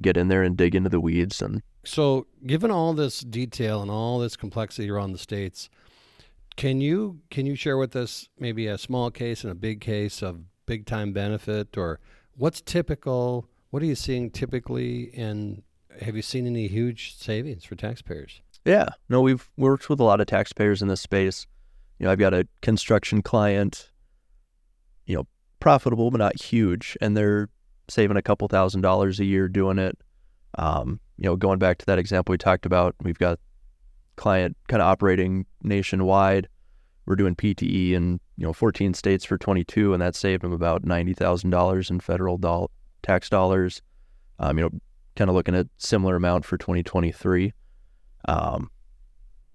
get 0.00 0.16
in 0.16 0.28
there 0.28 0.42
and 0.42 0.56
dig 0.56 0.74
into 0.74 0.90
the 0.90 1.00
weeds 1.00 1.40
and 1.40 1.62
So, 1.84 2.26
given 2.46 2.70
all 2.70 2.94
this 2.94 3.20
detail 3.20 3.82
and 3.82 3.90
all 3.90 4.18
this 4.18 4.36
complexity 4.36 4.90
around 4.90 5.12
the 5.12 5.18
states, 5.18 5.68
can 6.56 6.80
you 6.80 7.20
can 7.30 7.46
you 7.46 7.56
share 7.56 7.76
with 7.76 7.96
us 7.96 8.28
maybe 8.38 8.66
a 8.66 8.78
small 8.78 9.10
case 9.10 9.42
and 9.42 9.50
a 9.50 9.56
big 9.56 9.80
case 9.80 10.22
of 10.22 10.40
big 10.66 10.86
time 10.86 11.12
benefit, 11.12 11.76
or 11.76 12.00
what's 12.36 12.60
typical? 12.60 13.48
What 13.70 13.82
are 13.82 13.86
you 13.86 13.96
seeing 13.96 14.30
typically, 14.30 15.10
and 15.14 15.62
have 16.00 16.16
you 16.16 16.22
seen 16.22 16.46
any 16.46 16.68
huge 16.68 17.16
savings 17.16 17.64
for 17.64 17.74
taxpayers? 17.74 18.40
Yeah, 18.64 18.90
no, 19.08 19.20
we've 19.20 19.50
worked 19.56 19.88
with 19.90 20.00
a 20.00 20.04
lot 20.04 20.20
of 20.20 20.26
taxpayers 20.26 20.80
in 20.80 20.88
this 20.88 21.00
space. 21.00 21.46
You 21.98 22.06
know, 22.06 22.12
I've 22.12 22.18
got 22.18 22.34
a 22.34 22.48
construction 22.62 23.20
client, 23.20 23.90
you 25.06 25.16
know, 25.16 25.26
profitable 25.60 26.10
but 26.10 26.18
not 26.18 26.40
huge, 26.40 26.96
and 27.00 27.16
they're 27.16 27.48
saving 27.88 28.16
a 28.16 28.22
couple 28.22 28.48
thousand 28.48 28.80
dollars 28.80 29.20
a 29.20 29.24
year 29.24 29.48
doing 29.48 29.78
it. 29.78 29.98
Um, 30.58 31.00
you 31.18 31.24
know, 31.28 31.36
going 31.36 31.58
back 31.58 31.78
to 31.78 31.86
that 31.86 31.98
example 31.98 32.32
we 32.32 32.38
talked 32.38 32.66
about, 32.66 32.94
we've 33.02 33.18
got 33.18 33.38
client 34.16 34.56
kind 34.68 34.80
of 34.82 34.86
operating 34.88 35.46
nationwide. 35.62 36.48
We're 37.06 37.16
doing 37.16 37.34
PTE 37.36 37.92
in 37.92 38.20
you 38.36 38.46
know 38.46 38.52
14 38.52 38.94
states 38.94 39.24
for 39.24 39.36
22, 39.36 39.92
and 39.92 40.00
that 40.02 40.14
saved 40.16 40.42
them 40.42 40.52
about 40.52 40.84
ninety 40.84 41.12
thousand 41.12 41.50
dollars 41.50 41.90
in 41.90 42.00
federal 42.00 42.38
doll- 42.38 42.70
tax 43.02 43.28
dollars. 43.28 43.82
Um, 44.38 44.58
you 44.58 44.64
know, 44.64 44.70
kind 45.16 45.28
of 45.28 45.36
looking 45.36 45.54
at 45.54 45.66
similar 45.76 46.16
amount 46.16 46.44
for 46.44 46.56
2023. 46.58 47.52
Um, 48.26 48.70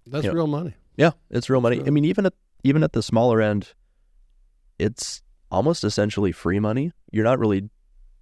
That's 0.05 0.25
Yeah. 0.25 0.31
real 0.31 0.47
money. 0.47 0.73
yeah, 0.95 1.11
it's 1.29 1.49
real 1.49 1.59
money. 1.61 1.77
Sure. 1.77 1.87
I 1.87 1.89
mean, 1.89 2.05
even 2.05 2.25
at 2.27 2.33
even 2.63 2.83
at 2.83 2.93
the 2.93 3.01
smaller 3.01 3.41
end, 3.41 3.73
it's 4.77 5.21
almost 5.51 5.83
essentially 5.83 6.31
free 6.31 6.59
money. 6.59 6.91
You're 7.11 7.23
not 7.23 7.39
really, 7.39 7.69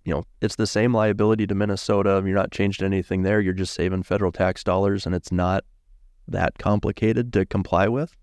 you 0.08 0.14
know, 0.14 0.24
it's 0.40 0.56
the 0.56 0.66
same 0.66 0.94
liability 0.94 1.46
to 1.48 1.54
Minnesota. 1.54 2.24
You're 2.26 2.34
not 2.34 2.52
changing 2.52 2.86
anything 2.86 3.24
there. 3.24 3.42
You're 3.42 3.52
just 3.52 3.74
saving 3.74 4.04
federal 4.04 4.32
tax 4.32 4.64
dollars, 4.64 5.06
and 5.06 5.14
it's 5.14 5.34
not 5.34 5.66
that 6.30 6.58
complicated 6.58 7.34
to 7.34 7.46
comply 7.46 7.90
with. 7.90 8.16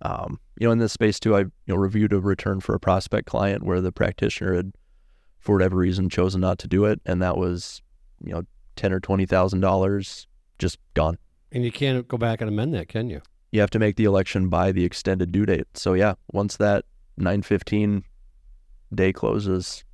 Um, 0.00 0.40
you 0.58 0.66
know, 0.66 0.72
in 0.72 0.78
this 0.78 0.94
space 0.94 1.20
too, 1.20 1.36
I 1.36 1.40
you 1.40 1.50
know 1.66 1.76
reviewed 1.76 2.14
a 2.14 2.20
return 2.20 2.60
for 2.60 2.74
a 2.74 2.80
prospect 2.80 3.26
client 3.26 3.62
where 3.62 3.82
the 3.82 3.92
practitioner 3.92 4.54
had, 4.54 4.72
for 5.40 5.56
whatever 5.56 5.76
reason, 5.76 6.08
chosen 6.08 6.40
not 6.40 6.58
to 6.60 6.66
do 6.66 6.86
it, 6.86 7.02
and 7.04 7.20
that 7.20 7.36
was, 7.36 7.82
you 8.24 8.32
know, 8.32 8.44
ten 8.76 8.90
or 8.90 8.98
twenty 8.98 9.26
thousand 9.26 9.60
dollars 9.60 10.26
just 10.58 10.78
gone 10.94 11.18
And 11.52 11.66
you 11.66 11.70
can't 11.70 12.08
go 12.08 12.16
back 12.16 12.40
and 12.40 12.48
amend 12.48 12.72
that, 12.72 12.88
can 12.88 13.10
you? 13.10 13.20
you 13.52 13.60
have 13.60 13.70
to 13.70 13.78
make 13.78 13.96
the 13.96 14.04
election 14.04 14.48
by 14.48 14.72
the 14.72 14.84
extended 14.84 15.32
due 15.32 15.44
date. 15.44 15.66
So 15.74 15.92
yeah, 15.92 16.14
once 16.32 16.56
that 16.56 16.86
915 17.18 18.04
day 18.94 19.12
closes, 19.12 19.84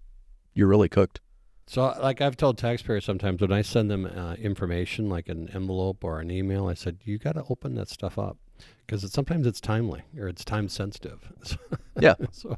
you're 0.57 0.67
really 0.67 0.89
cooked. 0.89 1.21
So, 1.69 1.83
like 2.01 2.21
I've 2.21 2.37
told 2.37 2.59
taxpayers 2.59 3.05
sometimes 3.05 3.41
when 3.41 3.53
I 3.53 3.63
send 3.63 3.91
them 3.91 4.07
uh, 4.07 4.35
information, 4.35 5.09
like 5.09 5.29
an 5.29 5.49
envelope 5.53 6.03
or 6.05 6.21
an 6.21 6.31
email, 6.31 6.67
I 6.69 6.75
said 6.75 6.99
you 7.05 7.19
got 7.19 7.33
to 7.33 7.45
open 7.51 7.75
that 7.75 7.89
stuff 7.89 8.19
up 8.19 8.39
because 8.87 9.03
it, 9.05 9.13
sometimes 9.13 9.47
it's 9.47 9.61
timely 9.61 10.03
or 10.19 10.29
it's 10.29 10.45
time 10.45 10.69
sensitive. 10.69 11.33
Yeah. 12.01 12.15
so, 12.31 12.57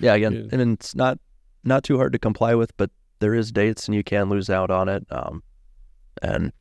Yeah, 0.00 0.14
again, 0.14 0.34
Yeah. 0.34 0.48
and 0.58 0.72
it's 0.74 0.94
not 0.94 1.18
not 1.64 1.84
too 1.84 1.96
hard 1.96 2.12
to 2.12 2.18
comply 2.18 2.54
with, 2.54 2.76
but 2.76 2.90
there 3.20 3.34
is 3.34 3.52
dates 3.52 3.86
and 3.86 3.94
you 3.94 4.02
can 4.02 4.28
lose 4.28 4.50
out 4.50 4.70
on 4.70 4.88
it. 4.88 5.06
Um, 5.10 5.42
and 6.22 6.52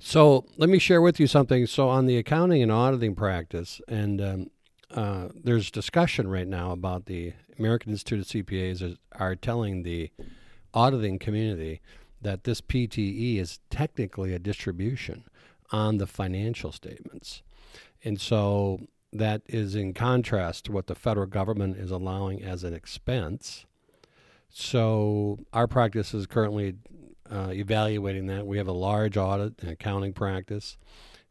so 0.00 0.46
let 0.58 0.68
me 0.68 0.78
share 0.78 1.00
with 1.00 1.18
you 1.20 1.26
something. 1.26 1.66
So, 1.66 1.88
on 1.88 2.06
the 2.06 2.16
accounting 2.18 2.62
and 2.62 2.70
auditing 2.72 3.14
practice, 3.14 3.80
and 3.88 4.20
um, 4.20 4.50
uh, 4.94 5.28
there's 5.34 5.70
discussion 5.70 6.28
right 6.28 6.46
now 6.46 6.70
about 6.70 7.06
the 7.06 7.32
American 7.58 7.92
Institute 7.92 8.20
of 8.20 8.26
CPAs 8.26 8.80
is, 8.80 8.96
are 9.12 9.34
telling 9.34 9.82
the 9.82 10.10
auditing 10.72 11.18
community 11.18 11.80
that 12.22 12.44
this 12.44 12.60
PTE 12.60 13.38
is 13.38 13.58
technically 13.70 14.32
a 14.32 14.38
distribution 14.38 15.24
on 15.70 15.98
the 15.98 16.06
financial 16.06 16.70
statements. 16.72 17.42
And 18.04 18.20
so 18.20 18.80
that 19.12 19.42
is 19.46 19.74
in 19.74 19.94
contrast 19.94 20.66
to 20.66 20.72
what 20.72 20.86
the 20.86 20.94
federal 20.94 21.26
government 21.26 21.76
is 21.76 21.90
allowing 21.90 22.42
as 22.42 22.64
an 22.64 22.72
expense. 22.72 23.66
So 24.48 25.40
our 25.52 25.66
practice 25.66 26.14
is 26.14 26.26
currently 26.26 26.76
uh, 27.30 27.50
evaluating 27.52 28.26
that. 28.26 28.46
We 28.46 28.58
have 28.58 28.68
a 28.68 28.72
large 28.72 29.16
audit 29.16 29.54
and 29.60 29.70
accounting 29.70 30.12
practice. 30.12 30.76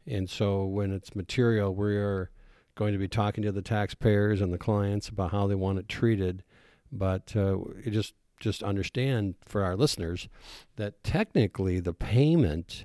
And 0.06 0.28
so 0.28 0.64
when 0.64 0.92
it's 0.92 1.16
material, 1.16 1.74
we're 1.74 2.30
going 2.74 2.92
to 2.92 2.98
be 2.98 3.08
talking 3.08 3.42
to 3.44 3.52
the 3.52 3.62
taxpayers 3.62 4.40
and 4.40 4.52
the 4.52 4.58
clients 4.58 5.08
about 5.08 5.30
how 5.30 5.46
they 5.46 5.54
want 5.54 5.78
it 5.78 5.88
treated. 5.88 6.42
But 6.90 7.34
uh, 7.36 7.58
just 7.88 8.14
just 8.40 8.62
understand 8.62 9.34
for 9.44 9.64
our 9.64 9.76
listeners 9.76 10.28
that 10.76 11.02
technically 11.04 11.80
the 11.80 11.94
payment 11.94 12.84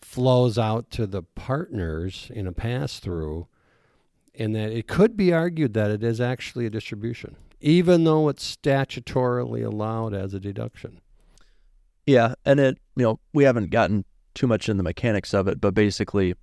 flows 0.00 0.58
out 0.58 0.90
to 0.90 1.06
the 1.06 1.22
partners 1.22 2.30
in 2.34 2.46
a 2.46 2.52
pass 2.52 2.98
through, 2.98 3.46
and 4.34 4.54
that 4.54 4.70
it 4.70 4.86
could 4.86 5.16
be 5.16 5.32
argued 5.32 5.74
that 5.74 5.90
it 5.90 6.02
is 6.02 6.20
actually 6.20 6.66
a 6.66 6.70
distribution, 6.70 7.36
even 7.60 8.04
though 8.04 8.28
it's 8.28 8.56
statutorily 8.56 9.64
allowed 9.64 10.14
as 10.14 10.34
a 10.34 10.40
deduction. 10.40 11.00
yeah, 12.06 12.34
and 12.44 12.58
it, 12.58 12.78
you 12.96 13.04
know, 13.04 13.20
we 13.34 13.44
haven't 13.44 13.70
gotten 13.70 14.04
too 14.34 14.46
much 14.46 14.68
in 14.68 14.78
the 14.78 14.82
mechanics 14.82 15.34
of 15.34 15.46
it, 15.46 15.60
but 15.60 15.74
basically, 15.74 16.34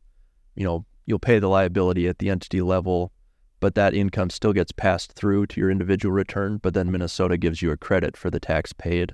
you 0.55 0.63
know, 0.63 0.85
you'll 1.05 1.19
pay 1.19 1.39
the 1.39 1.47
liability 1.47 2.07
at 2.07 2.19
the 2.19 2.29
entity 2.29 2.61
level, 2.61 3.11
but 3.59 3.75
that 3.75 3.93
income 3.93 4.29
still 4.29 4.53
gets 4.53 4.71
passed 4.71 5.13
through 5.13 5.47
to 5.47 5.59
your 5.59 5.71
individual 5.71 6.11
return, 6.11 6.57
but 6.57 6.73
then 6.73 6.91
Minnesota 6.91 7.37
gives 7.37 7.61
you 7.61 7.71
a 7.71 7.77
credit 7.77 8.17
for 8.17 8.29
the 8.29 8.39
tax 8.39 8.73
paid 8.73 9.13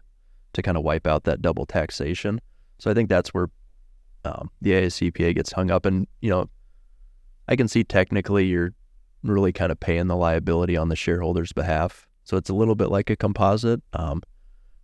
to 0.53 0.61
kind 0.61 0.77
of 0.77 0.83
wipe 0.83 1.07
out 1.07 1.23
that 1.23 1.41
double 1.41 1.65
taxation. 1.65 2.41
So 2.79 2.89
I 2.89 2.93
think 2.93 3.09
that's 3.09 3.33
where 3.33 3.49
um, 4.25 4.49
the 4.61 4.71
AICPA 4.71 5.35
gets 5.35 5.51
hung 5.51 5.71
up. 5.71 5.85
And, 5.85 6.07
you 6.21 6.29
know, 6.29 6.49
I 7.47 7.55
can 7.55 7.67
see 7.67 7.83
technically 7.83 8.45
you're 8.45 8.73
really 9.23 9.51
kind 9.51 9.71
of 9.71 9.79
paying 9.79 10.07
the 10.07 10.15
liability 10.15 10.75
on 10.75 10.89
the 10.89 10.95
shareholder's 10.95 11.53
behalf. 11.53 12.07
So 12.23 12.37
it's 12.37 12.49
a 12.49 12.53
little 12.53 12.75
bit 12.75 12.89
like 12.89 13.09
a 13.09 13.15
composite. 13.15 13.81
Um, 13.93 14.21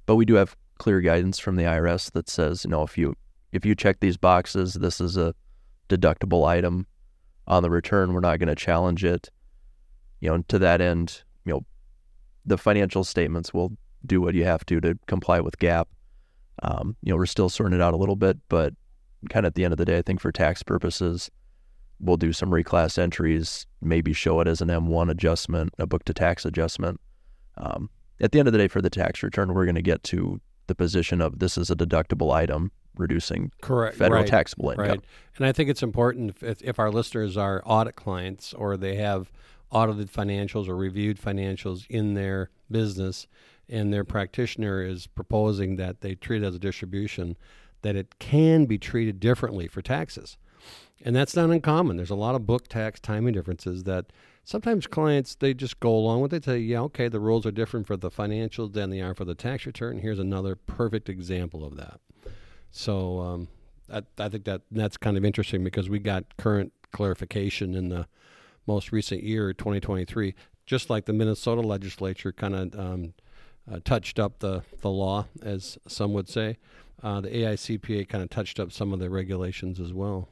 but 0.06 0.15
we 0.15 0.26
do 0.26 0.36
have 0.36 0.56
clear 0.78 1.02
guidance 1.02 1.39
from 1.39 1.56
the 1.56 1.63
IRS 1.63 2.12
that 2.12 2.30
says, 2.30 2.63
you 2.63 2.70
know, 2.70 2.84
if 2.84 2.98
you 2.98 3.15
if 3.52 3.65
you 3.65 3.76
check 3.76 4.00
these 4.00 4.17
boxes, 4.17 4.74
this 4.76 5.00
is 5.00 5.17
a 5.17 5.34
deductible 5.89 6.46
item 6.46 6.86
on 7.48 7.64
the 7.64 7.70
return. 7.70 8.14
We're 8.14 8.20
not 8.20 8.40
going 8.40 8.50
to 8.50 8.56
challenge 8.56 9.04
it. 9.04 9.30
You 10.20 10.30
know, 10.30 10.44
to 10.48 10.60
that 10.60 10.82
end, 10.82 11.24
you 11.46 11.54
know, 11.54 11.66
the 12.46 12.58
financial 12.58 13.04
statements 13.04 13.54
will 13.54 13.74
do 14.06 14.22
what 14.22 14.36
you 14.36 14.46
have 14.46 14.66
to 14.68 14.80
to 14.82 14.98
comply 15.08 15.40
with 15.40 15.58
GAAP. 15.60 15.86
Um, 16.64 16.96
you 17.04 17.12
know, 17.12 17.18
we're 17.18 17.26
still 17.26 17.50
sorting 17.50 17.78
it 17.78 17.82
out 17.82 17.94
a 17.94 17.98
little 17.98 18.16
bit, 18.16 18.38
but 18.50 18.74
kind 19.30 19.46
of 19.46 19.52
at 19.52 19.56
the 19.56 19.64
end 19.64 19.74
of 19.74 19.78
the 19.78 19.86
day, 19.86 19.98
I 19.98 20.02
think 20.02 20.20
for 20.20 20.32
tax 20.32 20.64
purposes, 20.64 21.30
we'll 22.00 22.18
do 22.18 22.34
some 22.34 22.50
reclass 22.50 22.98
entries, 22.98 23.66
maybe 23.82 24.14
show 24.14 24.40
it 24.40 24.48
as 24.48 24.62
an 24.62 24.70
M1 24.70 25.10
adjustment, 25.10 25.74
a 25.78 25.86
book 25.86 26.04
to 26.06 26.14
tax 26.14 26.46
adjustment. 26.46 27.00
Um, 27.58 27.90
at 28.20 28.32
the 28.32 28.40
end 28.40 28.48
of 28.48 28.52
the 28.52 28.58
day, 28.58 28.68
for 28.68 28.82
the 28.82 28.90
tax 28.90 29.22
return, 29.24 29.54
we're 29.54 29.66
going 29.66 29.76
to 29.76 29.82
get 29.82 30.04
to 30.04 30.40
the 30.68 30.76
position 30.76 31.22
of 31.22 31.40
this 31.40 31.58
is 31.58 31.70
a 31.70 31.76
deductible 31.76 32.34
item, 32.34 32.72
reducing 32.98 33.52
Correct. 33.62 33.98
federal 33.98 34.22
right. 34.22 34.30
taxable 34.30 34.72
income. 34.72 34.88
Right. 34.88 35.02
And 35.38 35.46
I 35.46 35.52
think 35.52 35.70
it's 35.70 35.84
important 35.84 36.36
if, 36.42 36.62
if 36.62 36.80
our 36.80 36.92
listeners 36.92 37.38
are 37.38 37.62
audit 37.66 37.96
clients 37.96 38.54
or 38.54 38.78
they 38.78 38.96
have 38.96 39.32
audited 39.72 40.12
financials 40.12 40.68
or 40.68 40.76
reviewed 40.76 41.20
financials 41.20 41.86
in 41.90 42.14
their 42.14 42.50
business 42.72 43.28
and 43.70 43.94
their 43.94 44.04
practitioner 44.04 44.82
is 44.82 45.08
proposing 45.08 45.76
that 45.76 46.02
they 46.02 46.16
treat 46.16 46.42
it 46.42 46.46
as 46.46 46.56
a 46.56 46.60
distribution, 46.60 47.36
that 47.82 47.96
it 47.96 48.18
can 48.20 48.66
be 48.66 48.78
treated 48.78 49.20
differently 49.20 49.68
for 49.68 49.82
taxes. 49.82 50.38
And 51.04 51.16
that's 51.16 51.36
not 51.36 51.50
uncommon. 51.50 51.98
There's 51.98 52.10
a 52.10 52.16
lot 52.16 52.36
of 52.36 52.48
book 52.48 52.68
tax 52.68 53.00
timing 53.00 53.34
differences 53.34 53.84
that 53.84 54.12
sometimes 54.44 54.88
clients 54.88 55.36
they 55.36 55.54
just 55.54 55.80
go 55.80 55.92
along 55.92 56.22
with 56.22 56.34
it. 56.34 56.46
Say, 56.46 56.60
yeah, 56.60 56.82
okay, 56.82 57.08
the 57.08 57.20
rules 57.20 57.46
are 57.46 57.52
different 57.52 57.86
for 57.86 57.98
the 57.98 58.10
financials 58.10 58.74
than 58.74 58.90
they 58.90 59.02
are 59.02 59.14
for 59.14 59.26
the 59.26 59.36
tax 59.36 59.66
return. 59.66 60.00
Here's 60.00 60.20
another 60.20 60.56
perfect 60.56 61.10
example 61.10 61.64
of 61.64 61.76
that. 61.78 62.00
So 62.72 63.20
um, 63.20 63.48
I, 63.92 64.04
I 64.18 64.30
think 64.30 64.46
that 64.46 64.62
that's 64.72 64.98
kind 64.98 65.18
of 65.18 65.26
interesting 65.26 65.64
because 65.64 65.90
we 65.90 66.00
got 66.00 66.38
current 66.38 66.74
clarification 66.92 67.76
in 67.76 67.90
the 67.90 68.08
most 68.66 68.92
recent 68.92 69.24
year, 69.24 69.54
2023, 69.54 70.36
just 70.66 70.90
like 70.90 71.06
the 71.06 71.14
Minnesota 71.14 71.62
legislature 71.62 72.32
kind 72.32 72.56
of 72.56 72.80
um, 72.80 73.14
uh, 73.72 73.80
touched 73.84 74.20
up 74.20 74.40
the, 74.40 74.64
the 74.82 74.90
law, 74.90 75.28
as 75.42 75.78
some 75.88 76.14
would 76.14 76.30
say. 76.30 76.58
Uh, 77.02 77.22
the 77.22 77.30
AICPA 77.30 78.10
kind 78.10 78.24
of 78.24 78.30
touched 78.30 78.60
up 78.60 78.72
some 78.72 78.92
of 78.92 79.00
the 79.00 79.10
regulations 79.10 79.80
as 79.80 79.94
well. 79.94 80.28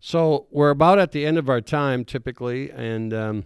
So 0.00 0.46
we're 0.50 0.70
about 0.70 0.98
at 0.98 1.12
the 1.12 1.24
end 1.24 1.38
of 1.38 1.48
our 1.48 1.60
time 1.60 2.04
typically, 2.04 2.70
and 2.70 3.14
um, 3.14 3.44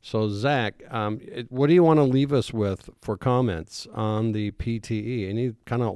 so 0.00 0.28
Zach, 0.28 0.82
um, 0.90 1.20
it, 1.22 1.50
what 1.50 1.68
do 1.68 1.74
you 1.74 1.84
want 1.84 1.98
to 1.98 2.04
leave 2.04 2.32
us 2.32 2.52
with 2.52 2.90
for 3.00 3.16
comments 3.16 3.86
on 3.92 4.32
the 4.32 4.50
PTE? 4.52 5.28
Any 5.28 5.54
kind 5.64 5.82
of 5.82 5.88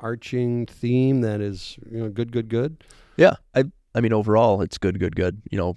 overarching 0.00 0.66
theme 0.66 1.20
that 1.20 1.40
is 1.40 1.78
you 1.90 1.98
know 1.98 2.08
good, 2.08 2.32
good, 2.32 2.48
good? 2.48 2.82
Yeah, 3.16 3.34
I 3.54 3.64
I 3.94 4.00
mean 4.00 4.12
overall 4.12 4.62
it's 4.62 4.78
good, 4.78 4.98
good, 4.98 5.16
good. 5.16 5.40
You 5.50 5.58
know, 5.58 5.74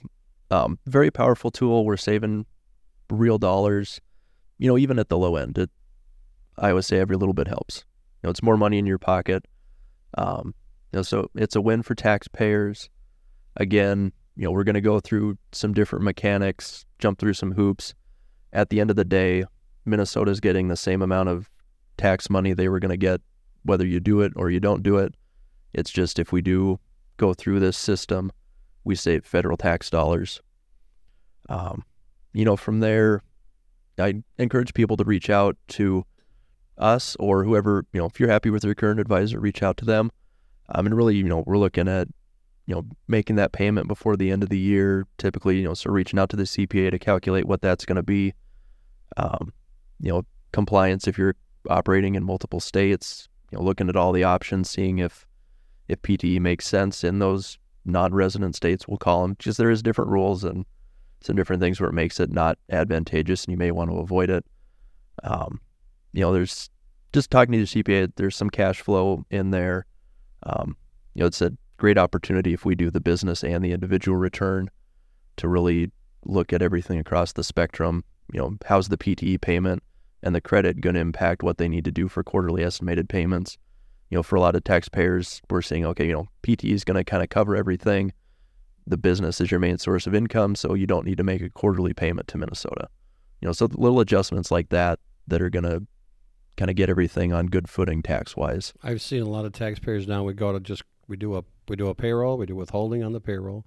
um, 0.52 0.80
very 0.86 1.12
powerful 1.12 1.52
tool. 1.52 1.86
We're 1.86 1.98
saving 1.98 2.46
real 3.10 3.38
dollars. 3.38 4.00
You 4.58 4.70
know, 4.70 4.78
even 4.78 5.00
at 5.00 5.10
the 5.10 5.18
low 5.18 5.36
end, 5.36 5.58
it, 5.58 5.70
I 6.58 6.70
always 6.70 6.88
say 6.88 7.00
every 7.00 7.16
little 7.16 7.34
bit 7.34 7.48
helps. 7.48 7.86
You 8.22 8.28
know, 8.28 8.32
it's 8.32 8.44
more 8.44 8.58
money 8.58 8.78
in 8.78 8.86
your 8.86 9.00
pocket. 9.00 9.46
Um, 10.18 10.54
you 10.92 11.00
know, 11.00 11.04
so 11.04 11.30
it's 11.36 11.56
a 11.56 11.62
win 11.62 11.84
for 11.84 11.96
taxpayers. 11.96 12.90
Again, 13.58 14.14
you 14.36 14.46
know, 14.46 14.52
we're 14.52 14.64
going 14.64 14.76
to 14.76 14.82
go 14.82 15.00
through 15.00 15.38
some 15.52 15.74
different 15.74 16.06
mechanics, 16.06 16.86
jump 17.00 17.20
through 17.20 17.34
some 17.34 17.54
hoops. 17.54 17.94
At 18.54 18.70
the 18.70 18.80
end 18.80 18.90
of 18.90 18.96
the 18.96 19.04
day, 19.04 19.44
Minnesota's 19.86 20.40
getting 20.40 20.68
the 20.68 20.78
same 20.78 21.02
amount 21.02 21.30
of 21.30 21.50
tax 21.98 22.30
money 22.30 22.54
they 22.54 22.70
were 22.70 22.80
going 22.80 22.92
to 22.92 22.98
get 22.98 23.22
whether 23.64 23.86
you 23.86 24.00
do 24.00 24.22
it 24.22 24.34
or 24.36 24.50
you 24.50 24.60
don't 24.60 24.84
do 24.84 24.98
it. 24.98 25.16
It's 25.74 25.92
just 25.92 26.20
if 26.20 26.32
we 26.32 26.42
do 26.42 26.80
go 27.18 27.34
through 27.34 27.60
this 27.60 27.78
system, 27.78 28.32
we 28.84 28.96
save 28.96 29.26
federal 29.26 29.58
tax 29.58 29.90
dollars. 29.90 30.42
Um, 31.50 31.84
you 32.34 32.46
know, 32.46 32.56
from 32.56 32.80
there, 32.80 33.22
I 33.98 34.24
encourage 34.38 34.74
people 34.74 34.98
to 34.98 35.04
reach 35.04 35.30
out 35.30 35.58
to 35.70 36.06
us 36.78 37.16
or 37.20 37.44
whoever, 37.44 37.86
you 37.94 38.00
know, 38.00 38.08
if 38.08 38.20
you're 38.20 38.30
happy 38.30 38.50
with 38.50 38.64
your 38.64 38.76
current 38.76 39.00
advisor, 39.00 39.40
reach 39.40 39.62
out 39.64 39.78
to 39.78 39.86
them. 39.86 40.12
Um, 40.70 40.86
and 40.86 40.96
really, 40.96 41.16
you 41.16 41.24
know, 41.24 41.44
we're 41.46 41.58
looking 41.58 41.88
at 41.88 42.08
you 42.66 42.74
know, 42.74 42.86
making 43.08 43.36
that 43.36 43.52
payment 43.52 43.88
before 43.88 44.16
the 44.16 44.32
end 44.32 44.42
of 44.42 44.50
the 44.50 44.58
year, 44.58 45.06
typically, 45.18 45.58
you 45.58 45.64
know, 45.64 45.74
so 45.74 45.92
reaching 45.92 46.18
out 46.18 46.30
to 46.30 46.38
the 46.38 46.44
CPA 46.44 46.92
to 46.92 47.00
calculate 47.00 47.46
what 47.46 47.62
that's 47.62 47.86
going 47.86 47.98
to 47.98 48.04
be. 48.04 48.34
Um, 49.18 49.52
you 50.00 50.12
know, 50.12 50.24
compliance 50.52 51.08
if 51.08 51.18
you're 51.18 51.36
operating 51.70 52.16
in 52.16 52.24
multiple 52.24 52.60
states, 52.60 53.28
you 53.54 53.60
know, 53.60 53.64
looking 53.64 53.88
at 53.88 53.96
all 53.96 54.12
the 54.12 54.24
options, 54.24 54.68
seeing 54.68 54.98
if 54.98 55.28
if 55.88 56.02
PTE 56.02 56.40
makes 56.40 56.66
sense 56.66 57.04
in 57.04 57.20
those 57.20 57.60
non-resident 57.86 58.56
states, 58.56 58.88
we'll 58.88 58.98
call 58.98 59.22
them, 59.22 59.34
because 59.34 59.58
there 59.58 59.70
is 59.70 59.84
different 59.84 60.10
rules 60.10 60.44
and 60.44 60.66
some 61.22 61.36
different 61.36 61.62
things 61.62 61.80
where 61.80 61.90
it 61.90 61.94
makes 61.94 62.20
it 62.20 62.32
not 62.32 62.58
advantageous, 62.72 63.46
and 63.46 63.52
you 63.52 63.58
may 63.58 63.70
want 63.70 63.92
to 63.92 63.98
avoid 63.98 64.32
it. 64.32 64.44
Um, 65.24 65.62
you 66.14 66.22
know, 66.22 66.34
there's 66.34 66.72
just 67.12 67.30
talking 67.30 67.52
to 67.52 67.60
the 67.60 67.84
CPA, 67.84 68.14
there's 68.16 68.36
some 68.36 68.50
cash 68.50 68.82
flow 68.82 69.24
in 69.30 69.52
there. 69.52 69.86
Um, 70.44 70.76
you 71.14 71.20
know, 71.20 71.28
it's 71.28 71.42
a 71.42 71.54
great 71.78 72.00
opportunity 72.00 72.54
if 72.54 72.66
we 72.66 72.74
do 72.74 72.90
the 72.90 73.00
business 73.00 73.44
and 73.44 73.64
the 73.64 73.72
individual 73.72 74.18
return 74.18 74.68
to 75.38 75.48
really 75.48 75.92
look 76.26 76.54
at 76.54 76.64
everything 76.64 76.98
across 76.98 77.34
the 77.34 77.44
spectrum. 77.44 78.04
You 78.32 78.40
know, 78.40 78.58
how's 78.66 78.90
the 78.90 78.98
PTE 78.98 79.42
payment 79.42 79.84
and 80.24 80.34
the 80.34 80.42
credit 80.42 80.82
going 80.82 80.96
to 80.96 81.02
impact 81.02 81.44
what 81.44 81.58
they 81.58 81.68
need 81.68 81.86
to 81.86 81.92
do 81.92 82.08
for 82.08 82.24
quarterly 82.24 82.64
estimated 82.64 83.10
payments? 83.10 83.58
You 84.10 84.18
know, 84.18 84.24
for 84.24 84.36
a 84.36 84.42
lot 84.42 84.56
of 84.56 84.64
taxpayers, 84.64 85.42
we're 85.50 85.62
saying, 85.62 85.86
okay, 85.86 86.08
you 86.08 86.14
know, 86.14 86.28
PTE 86.44 86.72
is 86.72 86.84
going 86.84 86.98
to 86.98 87.04
kind 87.04 87.24
of 87.24 87.30
cover 87.30 87.56
everything. 87.56 88.14
The 88.86 88.98
business 88.98 89.40
is 89.40 89.52
your 89.52 89.60
main 89.60 89.78
source 89.78 90.08
of 90.08 90.16
income, 90.16 90.56
so 90.56 90.74
you 90.74 90.88
don't 90.88 91.06
need 91.06 91.18
to 91.18 91.24
make 91.24 91.42
a 91.42 91.50
quarterly 91.50 91.94
payment 91.94 92.28
to 92.30 92.38
Minnesota. 92.38 92.90
You 93.42 93.48
know, 93.48 93.54
so 93.54 93.66
little 93.66 94.00
adjustments 94.00 94.52
like 94.52 94.70
that 94.70 95.00
that 95.28 95.42
are 95.42 95.50
going 95.50 95.64
to 95.64 95.86
kind 96.58 96.70
of 96.70 96.76
get 96.76 96.90
everything 96.90 97.34
on 97.34 97.48
good 97.48 97.70
footing 97.70 98.02
tax 98.02 98.38
wise. 98.38 98.74
I've 98.84 99.02
seen 99.02 99.22
a 99.22 99.30
lot 99.30 99.46
of 99.46 99.54
taxpayers 99.54 100.08
now. 100.08 100.24
We 100.24 100.34
go 100.34 100.54
to 100.54 100.60
just 100.60 100.84
we 101.08 101.18
do 101.18 101.36
a 101.36 101.44
we 101.68 101.76
do 101.76 101.88
a 101.88 101.96
payroll, 101.96 102.38
we 102.38 102.46
do 102.46 102.56
withholding 102.56 103.04
on 103.04 103.14
the 103.14 103.22
payroll, 103.22 103.66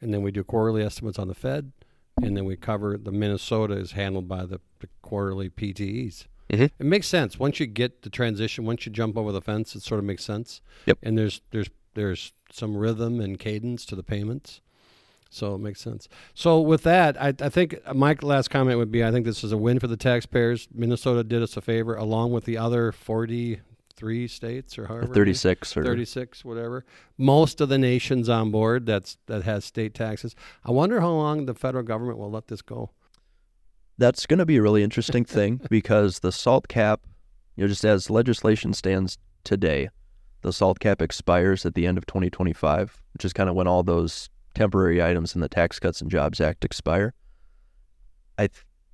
and 0.00 0.12
then 0.12 0.22
we 0.22 0.30
do 0.30 0.42
quarterly 0.42 0.82
estimates 0.82 1.18
on 1.18 1.28
the 1.28 1.34
Fed, 1.34 1.72
and 2.22 2.36
then 2.36 2.44
we 2.44 2.56
cover 2.56 2.96
the 2.96 3.12
Minnesota 3.12 3.74
is 3.74 3.92
handled 3.92 4.28
by 4.28 4.44
the, 4.44 4.60
the 4.80 4.88
quarterly 5.02 5.50
PTEs. 5.50 6.26
Mm-hmm. 6.50 6.64
It 6.64 6.86
makes 6.86 7.06
sense 7.06 7.38
once 7.38 7.58
you 7.58 7.66
get 7.66 8.02
the 8.02 8.10
transition. 8.10 8.64
Once 8.64 8.86
you 8.86 8.92
jump 8.92 9.16
over 9.16 9.32
the 9.32 9.40
fence, 9.40 9.74
it 9.74 9.82
sort 9.82 9.98
of 9.98 10.04
makes 10.04 10.24
sense. 10.24 10.60
Yep. 10.86 10.98
And 11.02 11.18
there's 11.18 11.40
there's 11.50 11.70
there's 11.94 12.32
some 12.50 12.76
rhythm 12.76 13.20
and 13.20 13.38
cadence 13.38 13.84
to 13.86 13.96
the 13.96 14.02
payments, 14.02 14.60
so 15.30 15.54
it 15.54 15.58
makes 15.58 15.80
sense. 15.80 16.08
So 16.34 16.60
with 16.60 16.82
that, 16.82 17.20
I, 17.20 17.34
I 17.40 17.48
think 17.48 17.78
my 17.94 18.16
last 18.20 18.48
comment 18.50 18.78
would 18.78 18.92
be: 18.92 19.02
I 19.02 19.10
think 19.10 19.24
this 19.24 19.42
is 19.42 19.52
a 19.52 19.56
win 19.56 19.80
for 19.80 19.86
the 19.86 19.96
taxpayers. 19.96 20.68
Minnesota 20.72 21.24
did 21.24 21.42
us 21.42 21.56
a 21.56 21.60
favor, 21.60 21.96
along 21.96 22.32
with 22.32 22.44
the 22.44 22.58
other 22.58 22.92
forty 22.92 23.60
three 23.96 24.26
states 24.26 24.78
or 24.78 24.86
however 24.86 25.14
36 25.14 25.76
or 25.76 25.84
36 25.84 26.44
whatever. 26.44 26.84
Most 27.16 27.60
of 27.60 27.68
the 27.68 27.78
nations 27.78 28.28
on 28.28 28.50
board 28.50 28.86
that's 28.86 29.18
that 29.26 29.44
has 29.44 29.64
state 29.64 29.94
taxes. 29.94 30.34
I 30.64 30.70
wonder 30.70 31.00
how 31.00 31.10
long 31.10 31.46
the 31.46 31.54
federal 31.54 31.84
government 31.84 32.18
will 32.18 32.30
let 32.30 32.48
this 32.48 32.62
go. 32.62 32.90
That's 33.96 34.26
going 34.26 34.38
to 34.38 34.46
be 34.46 34.56
a 34.56 34.62
really 34.62 34.82
interesting 34.82 35.24
thing 35.24 35.60
because 35.70 36.20
the 36.20 36.32
salt 36.32 36.68
cap 36.68 37.00
you 37.56 37.64
know 37.64 37.68
just 37.68 37.84
as 37.84 38.10
legislation 38.10 38.72
stands 38.74 39.18
today 39.44 39.88
the 40.42 40.52
salt 40.52 40.80
cap 40.80 41.00
expires 41.00 41.64
at 41.64 41.74
the 41.74 41.86
end 41.86 41.96
of 41.96 42.06
2025 42.06 43.02
which 43.12 43.24
is 43.24 43.32
kind 43.32 43.48
of 43.48 43.54
when 43.54 43.68
all 43.68 43.82
those 43.82 44.28
temporary 44.54 45.02
items 45.02 45.34
in 45.34 45.40
the 45.40 45.48
tax 45.48 45.78
cuts 45.78 46.00
and 46.00 46.10
jobs 46.10 46.40
act 46.40 46.64
expire. 46.64 47.12
I 48.38 48.48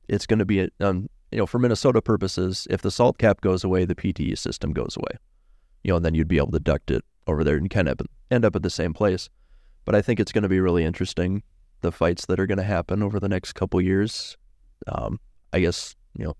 it's 0.09 0.27
going 0.27 0.41
to 0.41 0.45
be 0.45 0.61
a, 0.61 0.69
um, 0.81 1.09
you 1.31 1.38
know, 1.38 1.47
for 1.47 1.59
Minnesota 1.59 2.03
purposes, 2.03 2.66
if 2.71 2.83
the 2.83 2.90
salt 2.90 3.19
cap 3.19 3.40
goes 3.40 3.64
away, 3.64 3.85
the 3.85 3.95
PTE 3.95 4.37
system 4.37 4.73
goes 4.73 4.97
away. 4.97 5.19
You 5.85 5.93
know, 5.93 5.97
and 5.97 6.05
then 6.05 6.14
you'd 6.14 6.29
be 6.29 6.38
able 6.38 6.51
to 6.53 6.61
duct 6.61 6.90
it 6.90 7.05
over 7.27 7.45
there 7.45 7.57
and 7.57 7.71
kind 7.71 7.88
of 7.88 8.01
end 8.31 8.45
up 8.45 8.57
at 8.57 8.62
the 8.62 8.71
same 8.71 8.93
place. 8.93 9.29
But 9.85 9.95
I 9.95 10.03
think 10.03 10.21
it's 10.21 10.33
going 10.33 10.43
to 10.43 10.49
be 10.49 10.61
really 10.61 10.85
interesting 10.85 11.43
the 11.81 11.93
fights 11.93 12.27
that 12.27 12.38
are 12.38 12.47
going 12.47 12.59
to 12.59 12.64
happen 12.64 13.03
over 13.03 13.19
the 13.19 13.29
next 13.29 13.55
couple 13.55 13.81
years. 13.81 14.37
Um, 14.87 15.21
I 15.53 15.61
guess 15.61 15.95
you 16.16 16.25
know. 16.25 16.37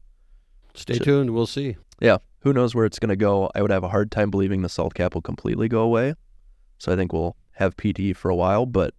Stay 0.75 0.99
tuned. 0.99 1.31
We'll 1.31 1.47
see. 1.47 1.77
Yeah, 2.01 2.19
who 2.41 2.53
knows 2.53 2.75
where 2.75 2.85
it's 2.85 2.99
going 2.99 3.11
to 3.11 3.17
go? 3.17 3.51
I 3.55 3.63
would 3.63 3.71
have 3.71 3.85
a 3.85 3.89
hard 3.89 4.11
time 4.11 4.31
believing 4.31 4.63
the 4.63 4.69
salt 4.69 4.95
cap 4.95 5.15
will 5.15 5.23
completely 5.23 5.69
go 5.69 5.81
away. 5.81 6.15
So 6.79 6.93
I 6.93 6.97
think 6.97 7.13
we'll 7.13 7.37
have 7.53 7.77
PTE 7.77 8.17
for 8.17 8.31
a 8.31 8.37
while, 8.37 8.67
but 8.67 8.95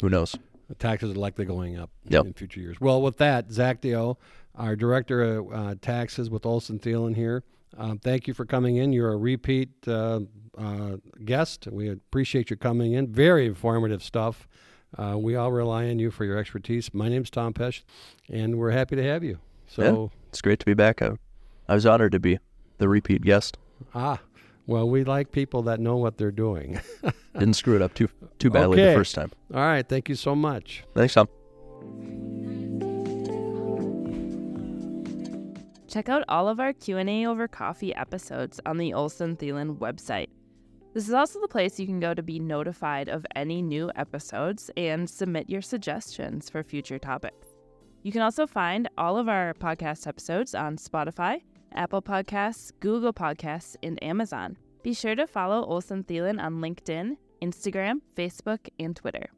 who 0.00 0.08
knows? 0.08 0.36
Taxes 0.78 1.12
are 1.12 1.18
likely 1.18 1.44
going 1.44 1.78
up 1.78 1.90
yep. 2.08 2.26
in 2.26 2.34
future 2.34 2.60
years. 2.60 2.80
Well, 2.80 3.00
with 3.00 3.16
that, 3.18 3.50
Zach 3.50 3.80
Deo, 3.80 4.18
our 4.54 4.76
director 4.76 5.22
of 5.22 5.52
uh, 5.52 5.74
taxes 5.80 6.28
with 6.28 6.44
Olson 6.44 6.78
Thielen 6.78 7.14
here. 7.14 7.42
Um, 7.76 7.98
thank 7.98 8.26
you 8.26 8.34
for 8.34 8.44
coming 8.44 8.76
in. 8.76 8.92
You're 8.92 9.12
a 9.12 9.16
repeat 9.16 9.70
uh, 9.86 10.20
uh, 10.56 10.96
guest. 11.24 11.68
We 11.70 11.88
appreciate 11.90 12.50
you 12.50 12.56
coming 12.56 12.92
in. 12.94 13.12
Very 13.12 13.46
informative 13.46 14.02
stuff. 14.02 14.48
Uh, 14.96 15.16
we 15.18 15.36
all 15.36 15.52
rely 15.52 15.88
on 15.88 15.98
you 15.98 16.10
for 16.10 16.24
your 16.24 16.38
expertise. 16.38 16.92
My 16.94 17.08
name's 17.08 17.30
Tom 17.30 17.52
Pesh, 17.52 17.82
and 18.30 18.58
we're 18.58 18.70
happy 18.70 18.96
to 18.96 19.02
have 19.02 19.22
you. 19.22 19.38
So 19.66 19.82
yeah, 19.82 20.18
it's 20.30 20.40
great 20.40 20.58
to 20.60 20.66
be 20.66 20.74
back. 20.74 21.02
I, 21.02 21.12
I 21.68 21.74
was 21.74 21.84
honored 21.84 22.12
to 22.12 22.20
be 22.20 22.38
the 22.78 22.88
repeat 22.88 23.22
guest. 23.22 23.58
Ah, 23.94 24.18
well, 24.68 24.88
we 24.88 25.02
like 25.02 25.32
people 25.32 25.62
that 25.62 25.80
know 25.80 25.96
what 25.96 26.18
they're 26.18 26.30
doing. 26.30 26.78
Didn't 27.32 27.54
screw 27.54 27.74
it 27.74 27.82
up 27.82 27.94
too 27.94 28.08
too 28.38 28.50
badly 28.50 28.78
okay. 28.78 28.90
the 28.90 28.98
first 28.98 29.14
time. 29.14 29.32
All 29.52 29.60
right, 29.60 29.88
thank 29.88 30.10
you 30.10 30.14
so 30.14 30.36
much. 30.36 30.84
Thanks, 30.94 31.14
Tom. 31.14 31.26
Check 35.88 36.10
out 36.10 36.22
all 36.28 36.48
of 36.48 36.60
our 36.60 36.74
Q&A 36.74 37.26
over 37.26 37.48
coffee 37.48 37.94
episodes 37.94 38.60
on 38.66 38.76
the 38.76 38.92
Olson 38.92 39.36
Thielen 39.36 39.78
website. 39.78 40.28
This 40.92 41.08
is 41.08 41.14
also 41.14 41.40
the 41.40 41.48
place 41.48 41.80
you 41.80 41.86
can 41.86 41.98
go 41.98 42.12
to 42.12 42.22
be 42.22 42.38
notified 42.38 43.08
of 43.08 43.24
any 43.34 43.62
new 43.62 43.90
episodes 43.96 44.70
and 44.76 45.08
submit 45.08 45.48
your 45.48 45.62
suggestions 45.62 46.50
for 46.50 46.62
future 46.62 46.98
topics. 46.98 47.48
You 48.02 48.12
can 48.12 48.20
also 48.20 48.46
find 48.46 48.86
all 48.98 49.16
of 49.16 49.30
our 49.30 49.54
podcast 49.54 50.06
episodes 50.06 50.54
on 50.54 50.76
Spotify, 50.76 51.40
Apple 51.74 52.02
Podcasts, 52.02 52.72
Google 52.80 53.12
Podcasts, 53.12 53.76
and 53.82 54.02
Amazon. 54.02 54.56
Be 54.82 54.94
sure 54.94 55.14
to 55.14 55.26
follow 55.26 55.64
Olson 55.64 56.04
Thielen 56.04 56.40
on 56.42 56.60
LinkedIn, 56.60 57.16
Instagram, 57.42 58.00
Facebook, 58.16 58.68
and 58.78 58.94
Twitter. 58.96 59.28